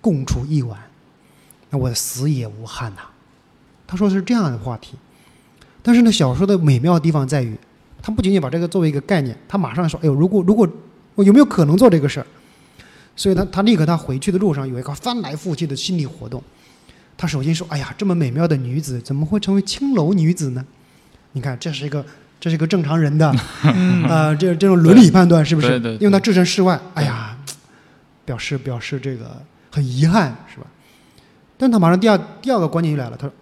[0.00, 0.80] 共处一晚，
[1.68, 3.02] 那我死也无憾呐、
[3.86, 4.94] 他说是这样的话题，
[5.82, 7.54] 但是呢，小说的美妙的地方在于，
[8.00, 10.66] 他不仅仅把这个作为一个概念，他马上说，哎呦，如果如果
[11.14, 12.26] 我有没有可能做这个事儿？
[13.14, 16.42] 所以他他立刻他回去的路上有一个翻来覆去的心理活动。
[17.18, 20.64] 他首先说，哎呀，这么美妙的女子怎么会成为青楼女子呢？
[21.32, 22.04] 你看，这是一个
[22.42, 23.32] 这是个正常人的
[23.62, 25.78] 嗯啊、这这种伦理判断是不是？
[26.00, 27.36] 因为他置身事外，哎呀，
[28.24, 29.40] 表示表示这个
[29.70, 30.66] 很遗憾，是吧？
[31.56, 33.32] 但他马上第二第二个观点就来了，他说：“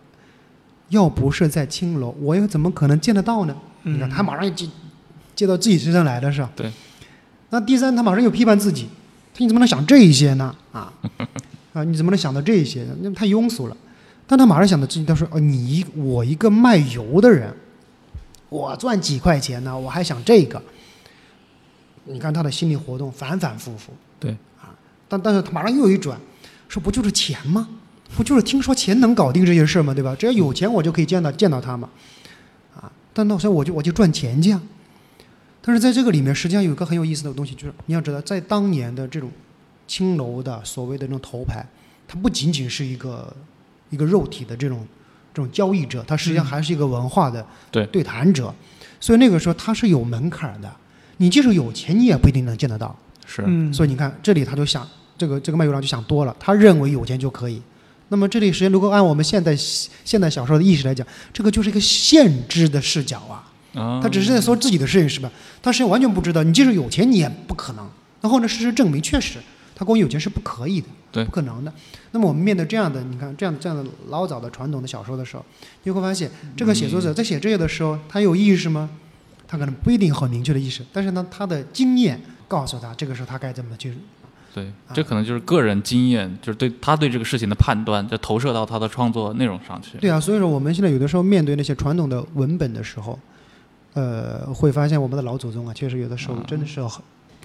[0.91, 4.69] 要不是在青楼，我又怎么可能见得到呢？”你看，他马上就接
[5.35, 6.51] 接到自己身上来了，是吧？
[6.55, 6.71] 对。
[7.49, 8.87] 那第三，他马上又批判自己，
[9.33, 10.55] 他你怎么能想这一些呢？
[10.73, 10.93] 啊
[11.73, 12.87] 啊，你怎么能想到这一些？
[13.01, 13.77] 那太庸俗了。
[14.27, 17.51] 但他马上想到自己，他说：“哦，你一我一个卖油的人，
[18.51, 19.79] 我赚几块钱呢？
[19.79, 20.63] 我还想这个。”
[22.05, 23.93] 你看他的心理活动反反复复。
[24.19, 24.75] 对啊，
[25.09, 26.19] 但但是他马上又一转，
[26.69, 27.69] 说不就是钱吗？
[28.17, 29.95] 不就是听说钱能搞定这些事儿吗？
[29.95, 30.17] 对吧？
[30.17, 31.89] 只要有钱，我就可以见到见到他嘛。
[32.75, 34.61] 啊，但到时候我就我就赚钱去啊。
[35.63, 39.31] 但是在这个里面，实际上有一个很有意思的东西，就是你要知道，在当年的这种
[39.87, 41.65] 青楼的所谓的这种头牌，
[42.09, 43.33] 它不仅仅是一个
[43.91, 44.85] 一个肉体的这种
[45.33, 48.53] 这种交易者，他实际上还是一个文化的对对谈者。
[49.01, 50.71] 所以那个时候他是有门槛的，
[51.17, 52.95] 你即使有钱，你也不一定能见得到。
[53.27, 57.63] 是，嗯，所以你看，这里他就想，这个这个卖油郎就想多了，他认为有钱就可以。
[58.09, 63.47] 那么这里实际上，如果按我们现代现代小说的意识来讲，这个就是一个限制的视角啊。
[63.73, 65.31] 啊，他只是在说自己的事情，是吧？
[65.63, 67.89] 他实际上完全不知道，你即使有钱，你也不可能。
[68.21, 69.39] 然后呢，事实证明，确实
[69.77, 71.73] 他光有钱是不可以的，对不可能的。
[72.13, 75.45] 那么我们面对这样的，你看这样这样的老早的传统的小说的时候，
[75.85, 78.89] 你会发现，这个写作者在写这个的时候，他有意识吗？
[79.47, 83.93] 他可能不一定很明确的意识，但是呢，他的经验告诉他，这个时候他该怎么去
[84.55, 89.99] 对，这可能就是个人经验，就是对他对这个事情的判断，就投射到他的创作内容上去。
[89.99, 93.19] 对啊，所以说我们现在有的时候面对那些传统的文本的时候，
[93.95, 96.81] 呃，会发现我们的老祖宗啊，确实有的时候真的是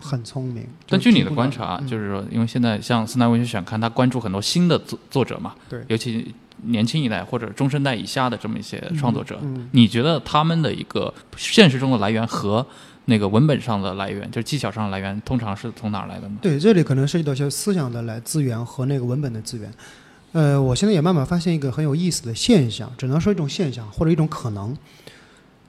[0.01, 0.65] 很很聪明。
[0.87, 6.33] 但据你的观察，嗯就是说，因为现在像四大文学选刊，他关注很多新的作作者嘛，对尤其
[6.63, 12.65] 年轻一代或者中生代以下的这么一些创作者，嗯你觉得他们的一个现实中的来源和
[13.05, 16.35] 那个文本上的来源，就是技巧上的来源，通常是从哪儿来的呢？
[16.41, 19.71] 对，这里可能涉及到一些思想的来资源和那个文本的资源。
[20.31, 24.75] 呃，我现在也慢慢发现一个很有意思的现象，只能说一种现象或者一种可能，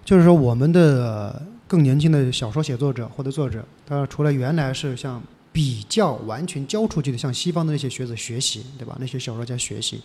[0.04, 8.96] 就是说我们的更年轻的小说写作者或者作者，他除了原来是像比较完全交出去的，向西方的那些学者学习，对吧？
[9.00, 10.00] 那些小说家学习，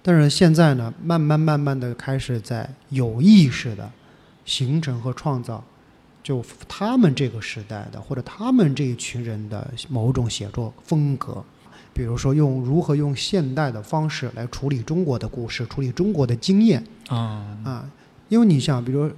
[0.00, 3.90] 但是现在呢，慢慢慢慢的开始在有意识的
[4.44, 5.62] 形成和创造，
[6.22, 11.44] 就他们这个时代的或者他们这一群人的某种写作风格，
[11.92, 16.82] 比如说用如何用现代的方式来处理中国的故事，处理中国的经验。
[17.08, 17.90] 啊，啊，
[18.28, 19.10] 因为你想，比如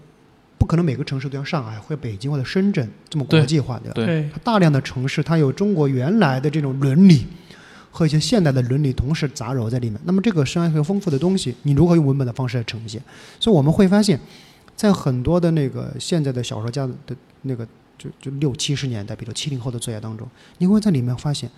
[0.58, 3.94] 不可能每个城市都像上海或者北京或者深圳这么国际化，对吧？
[3.94, 7.26] 对对，它大量的城市，它有中国原来的这种伦理
[7.90, 10.00] 和一些现代的伦理同时杂糅在里面。
[10.04, 13.00] 那么这个实际上是个丰富的东西，你如何用文本的方式来呈现？
[13.38, 14.18] 所以我们会发现，
[14.74, 17.66] 在很多的那个现在的小说家的那个
[17.98, 20.28] 就就六七十年代，比如七零后的作业当中，
[20.58, 21.50] 你会在里面发现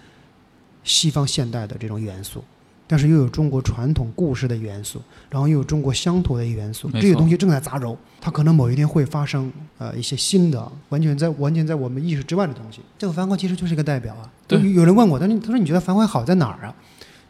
[0.85, 2.45] 西方现代的这种元素，
[2.91, 12.80] 但是又有中国传统故事的元素，然后又有中国乡土的元素，这些东西正在杂糅，它可能某一天会发生呃一些新的，完全在完全在我们意识之外的东西。
[12.97, 14.32] 这个《繁花》其实就是一个代表啊。
[14.47, 16.74] 对有有人问我，他说他说你觉得《繁花》好在哪儿啊？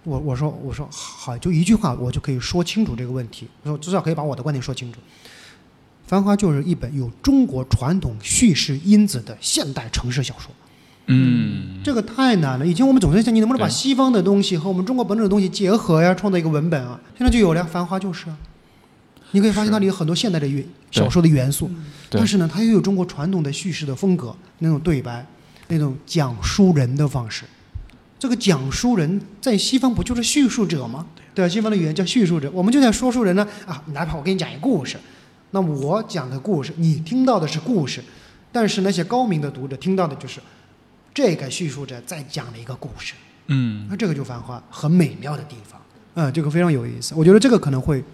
[0.04, 5.00] 我我说我说好，就一句话我就可以说清楚这个问题，我说至少可以把我的观点说清楚。
[6.06, 10.52] 《繁花》就是一本有中国传统叙事因子的现代城市小说。
[11.08, 12.66] 嗯，这个太难了。
[12.66, 17.00] 以前我们总是想，你能不能把西方的东西和我们中国本土的东西结合呀，创造一个文本啊？
[17.16, 18.36] 现在就有了，《繁花》就是啊。
[19.32, 21.70] 你可以发现那里有很多现代的元小说的元素，
[22.08, 25.26] 但是呢，它又有中国传统的叙事的风格，那种对白，
[25.68, 27.44] 那种讲述人的方式。
[28.18, 31.06] 这个讲述人在西方不就是叙述者吗？
[31.34, 33.82] 对啊，西方的语言叫叙述者，我们就叫说书人呢啊。
[33.92, 34.98] 哪怕我给你讲一个故事，
[35.52, 38.02] 那我讲的故事，你听到的是故事，
[38.50, 40.40] 但是那些高明的读者听到的就是
[41.18, 43.12] 这个叙述者在讲的一个故事。
[43.48, 45.80] 嗯，那这个就繁花很美妙的地方，
[46.14, 47.12] 嗯，这个非常有意思。
[47.16, 48.04] 我觉得这个可能会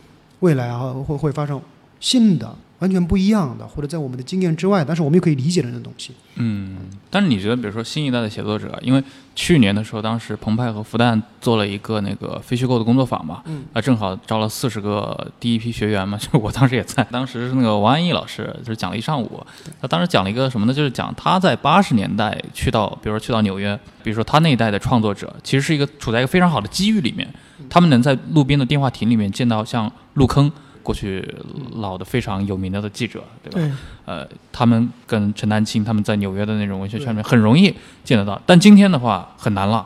[0.41, 1.61] 未来啊会会发生
[2.01, 6.13] 新的、完全不一样的，或者在我们的经验之外，但是我们又可以理解的那种东西。
[6.35, 6.77] 嗯，
[7.09, 9.03] 但是你觉得，比如说新一代的写作者，因为
[9.35, 19.43] 去年的时候，当时澎湃和复旦做了一个那个非虚构的工作坊嘛，嗯，啊，正好招了四十个第一批学员嘛， 就是我当时也在，当时是那个王安忆老师，就是讲了一上午，
[19.81, 20.75] 他当时讲了一个什么呢？
[20.75, 27.27] 就是讲他在八十年代去到，比如说去到纽约，比如说他那一代的创作者，其实是一个处在一个非常好的机遇里面，
[27.71, 30.53] 他们能在路边的电话亭里面见到像陆坑。
[30.85, 31.27] 过去
[31.79, 33.59] 老的非常有名的记者，对吧？
[33.59, 33.71] 对，
[34.05, 37.75] 呃，他们跟陈丹青他们在纽约的那种文学圈里面很容易
[38.05, 39.85] 见得到，但今天的话很难了。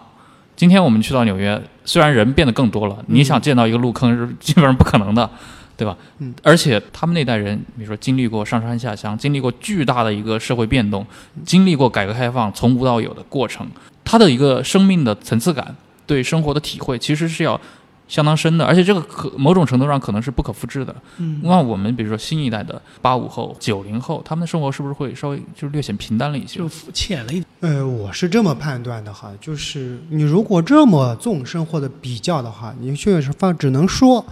[0.56, 5.30] 今天我们去到纽约，虽然人变得更多了，你想见到一个路坑是基本上不可能的，
[5.76, 5.96] 对吧？
[6.18, 6.34] 嗯。
[6.42, 11.06] 而且他们那代人，比如说经历过上山下乡，经历过巨大的一个社会变动，
[11.44, 13.64] 经历过改革开放从无到有的过程，
[14.04, 15.76] 他的一个生命的层次感，
[16.08, 17.60] 对生活的体会，其实是要
[18.08, 20.94] 相当深的，而且这个可某种程度上可能是不可复制的。
[21.18, 26.66] 嗯，那我们比如说新一代的八五后、九零后，他们的生活是不是会稍微就是略显平淡了一些就？
[26.66, 27.44] 肤浅了一点。
[27.60, 34.24] 呃，我是这么判断的哈，就是你如果这么纵深或者比较的话，你确实发只能说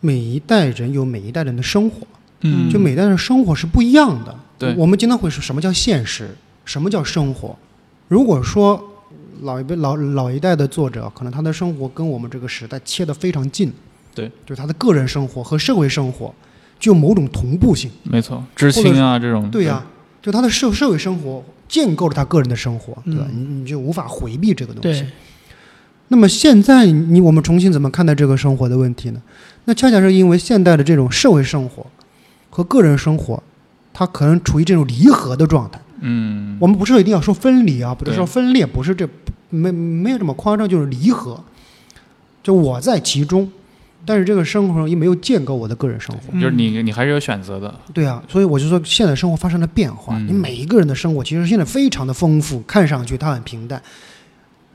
[0.00, 2.06] 每一代人有每一代人的生活，
[2.42, 4.36] 嗯，就每代人生活是不一样的。
[4.58, 7.56] 对我们经常会说什么叫现实，什么叫生活。
[8.08, 8.91] 如果说
[9.40, 13.72] 老一辈老老一代的作者，可能他的生活跟我们这个时代切得非常近，
[14.14, 16.32] 对，就是他的个人生活和社会生活
[16.78, 17.90] 具有某种同步性。
[18.04, 19.84] 没错，知青啊这种，对呀、
[20.20, 23.26] 就他的社社会生活建构了他个人的生活，对吧？
[23.32, 25.08] 嗯你你就无法回避这个东西对。，
[26.08, 29.22] 那么现在你我们重新怎么看待这个生活的问题呢？
[29.64, 31.86] 那恰恰是因为现代的这种社会生活
[32.50, 33.42] 和个人生活，
[33.92, 35.80] 它可能处于这种离合的状态。
[36.02, 39.08] 嗯，我们不是一定要说分离啊，不是说分裂，不是这
[39.50, 41.42] 没没有这么夸张，就是离合。
[42.42, 43.50] 就我在其中，
[44.04, 46.32] 但是这个生活中又没有建构我的个人生活。
[46.34, 53.80] 就是你你还是有选择的，对啊，所以我就说现在生活发生了变化，嗯你每一个人的生活其实现在非常的丰富，看上去它很平淡，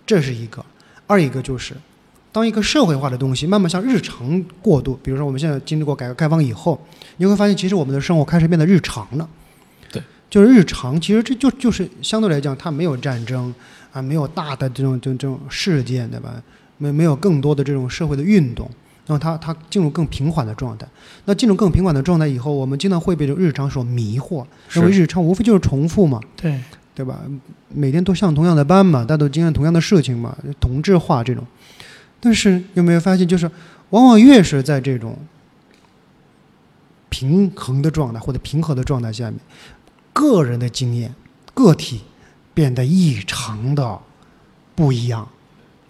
[0.06, 0.66] 这是一个。
[1.08, 1.74] 二一个就是，
[2.32, 6.80] 当一个社会化的东西慢慢向日常过渡，比如说我们现在经历过改革开放以后，
[7.18, 9.28] 你会发现其实我们的生活开始变得日常了。
[10.30, 13.54] 对，就是日常，其实这就就是相对来讲，它没有战争
[13.92, 16.42] 啊，没有大的这种这种这种事件，对吧？
[16.78, 18.70] 没没有更多的这种社会的运动。
[19.10, 20.86] 那么它它进入更平缓的状态，
[21.24, 26.60] 那进入更平缓的状态以后，我们经常会被这日常所迷惑，是认为日常无非就是重复嘛，对，
[26.94, 27.22] 对吧？
[27.70, 31.42] 每天都上同样的班嘛，大家都经历同样的事情嘛，同质化这种。
[32.20, 33.50] 但是有没有发现，就是
[33.92, 35.18] 往往越是在这种
[37.08, 39.40] 平衡的状态或者平和的状态下面，
[40.18, 41.14] 个人的经验、
[41.54, 42.02] 个体
[42.56, 44.00] 变得异常的
[44.74, 45.28] 不一样。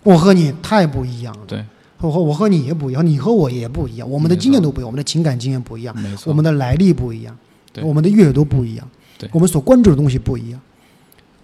[0.04, 1.64] 我和你太不一样了，对，
[2.02, 7.34] 我和我和你也不一样，你和我也不一样，我们的经验都不一样，我们的情感经验不一样，我们的来历不一样，
[7.82, 8.86] 我们的阅读不一样，
[9.32, 10.60] 我们所关注的东西不一样。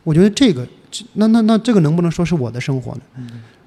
[0.03, 0.67] 我觉得这个，
[1.13, 3.01] 那那那这个能不能说是我的生活呢？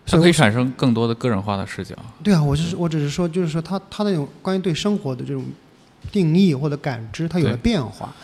[0.04, 5.44] 它可以产生更多的个人化的视角，对啊，我就是我只是说，就是说他他那种关于对生活的这种
[6.12, 8.14] 定义或者感知，它有了变化。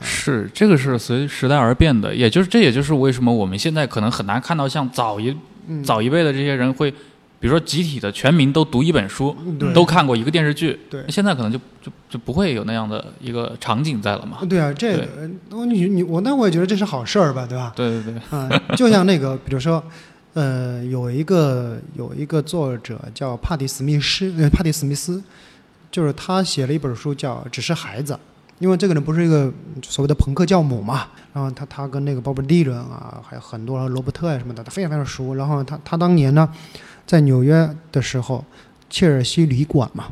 [0.00, 5.36] 是这个是随时代而变的，也就是这也就是为什么我们现在可能很难看到像早一
[5.66, 11.04] 嗯，早一辈的这些人会，比如说集体的全民都读一本书，嗯都看过一个电视剧，对。
[11.08, 14.38] 现在可能就就就不会有那样的一个场景在了嘛。
[14.48, 15.06] 对啊，这个
[15.50, 17.72] 呃你你我那我也觉得这是好事儿吧，对吧？
[17.76, 19.82] 对对对，啊，就像那个，比如说，
[20.32, 25.22] 呃，有一个有一个作者叫帕蒂·史密斯，呃，帕蒂·史密斯，
[25.90, 28.14] 就是他写了一本书叫《只是孩子》，
[28.58, 29.52] 因为这个人不是一个
[29.82, 35.34] 所谓的朋克教母嘛，然后他他跟那个鲍勃迪伦啊，还有很多罗伯特啊什么的，他非常非常熟。
[35.34, 36.48] 然后他他当年呢，
[37.06, 38.44] 在纽约的时候，
[38.90, 40.06] 切尔西旅馆嘛，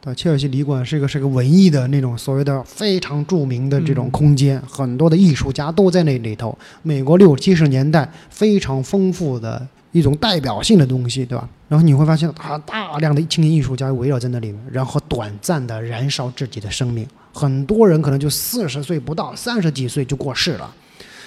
[0.00, 6.58] 对，切尔西旅馆是一个是个文艺的那种所谓的非常著名的这种空间，很多的艺术家都在那里头。
[6.82, 11.48] 美国六七十年代非常丰富的一种代表性的东西，对吧？
[11.68, 17.06] 然后你会发现啊，大量的青年艺术家围绕在那里面，然后短暂的燃烧自己的生命。
[17.32, 20.72] 很多人可能就四十岁不到，三十几岁就过世了，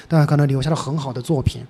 [0.08, 1.62] 但可能留下了很好的作品，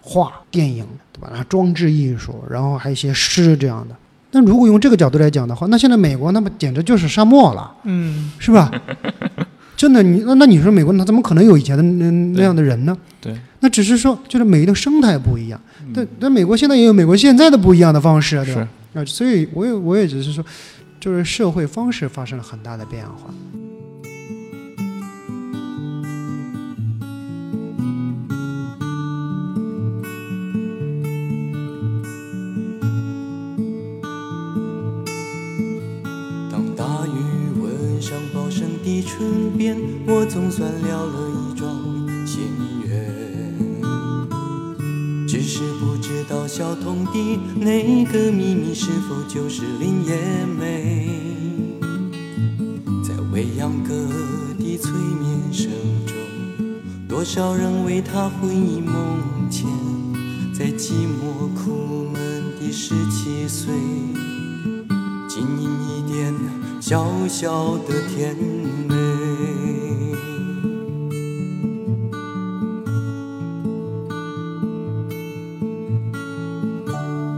[0.00, 1.28] 画、电影，对吧？
[1.30, 3.96] 然后装置艺术，然后还有一些诗这样的。
[4.32, 8.70] 那如果用这个角度来讲的话，那现在美国那么简直就是沙漠了，嗯，是吧？
[9.76, 12.96] 真的，你那那你说美国他怎么可能有以前的那那样的人呢？
[13.20, 15.58] 对，那只是说就是每一个生态不一样。
[15.94, 18.68] 但但美国现在也有美国现在的不一样的方式啊，对吧？
[18.94, 20.44] 啊，所以我也我也只是说，
[21.00, 23.34] 就是社会方式发生了很大的变化。
[39.20, 41.68] 唇边，我总算了了一桩
[42.26, 42.40] 心
[42.86, 42.88] 愿，
[45.28, 50.16] 只是不知道小童的那个秘密是否就是林叶
[50.58, 51.06] 梅。
[53.04, 53.92] 在未央歌
[54.58, 55.70] 的催眠声
[56.06, 56.16] 中，
[57.06, 58.94] 多少人为他魂萦梦
[59.50, 59.66] 牵，
[60.54, 63.74] 在寂寞苦闷的十七岁，
[65.28, 66.32] 经营一点
[66.80, 68.34] 小小的甜
[68.88, 68.94] 美。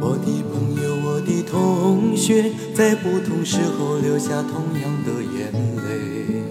[0.01, 6.45] 我的朋友，我的同学在不同时候流下同样的眼泪，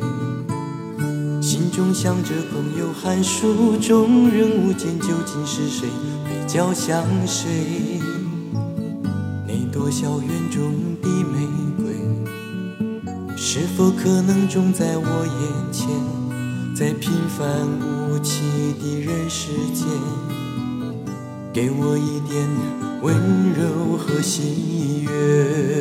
[1.41, 5.87] 心中想着朋友寒暑中人物间究竟是谁
[6.25, 8.01] 比较像谁？
[9.47, 11.20] 那朵校园中的，
[13.81, 15.89] 否可能种在我眼前？
[16.75, 18.43] 在平凡无奇
[18.79, 19.87] 的人世间，
[21.51, 22.47] 给我一点
[23.01, 23.15] 温
[23.53, 25.80] 柔和喜悦。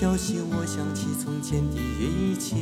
[0.00, 2.56] 消息，我想起从前的一切。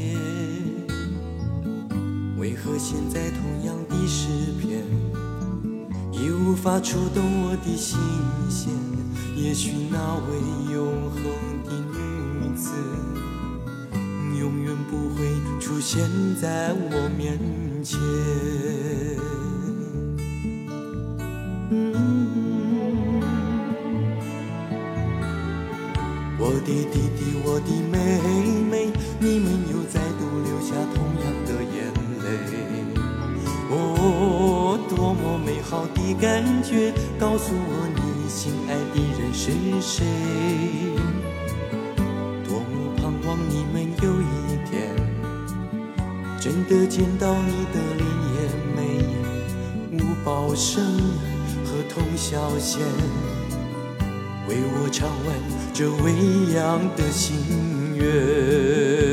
[2.36, 4.26] 为何现在同样的诗
[4.60, 4.82] 篇，
[6.10, 7.96] 已无法触动我的心
[8.50, 8.72] 弦？
[9.36, 11.22] 也许那位永恒
[11.64, 12.72] 的女子。
[14.36, 16.10] 永远不会出现
[16.42, 17.38] 在我面
[17.84, 17.96] 前。
[46.98, 48.36] 见到你的林叶
[48.74, 48.78] 梅、
[49.92, 50.84] 吴宝生
[51.64, 52.80] 和童小贤，
[54.48, 55.26] 为我唱完
[55.72, 56.10] 这未
[56.56, 59.07] 央的心愿。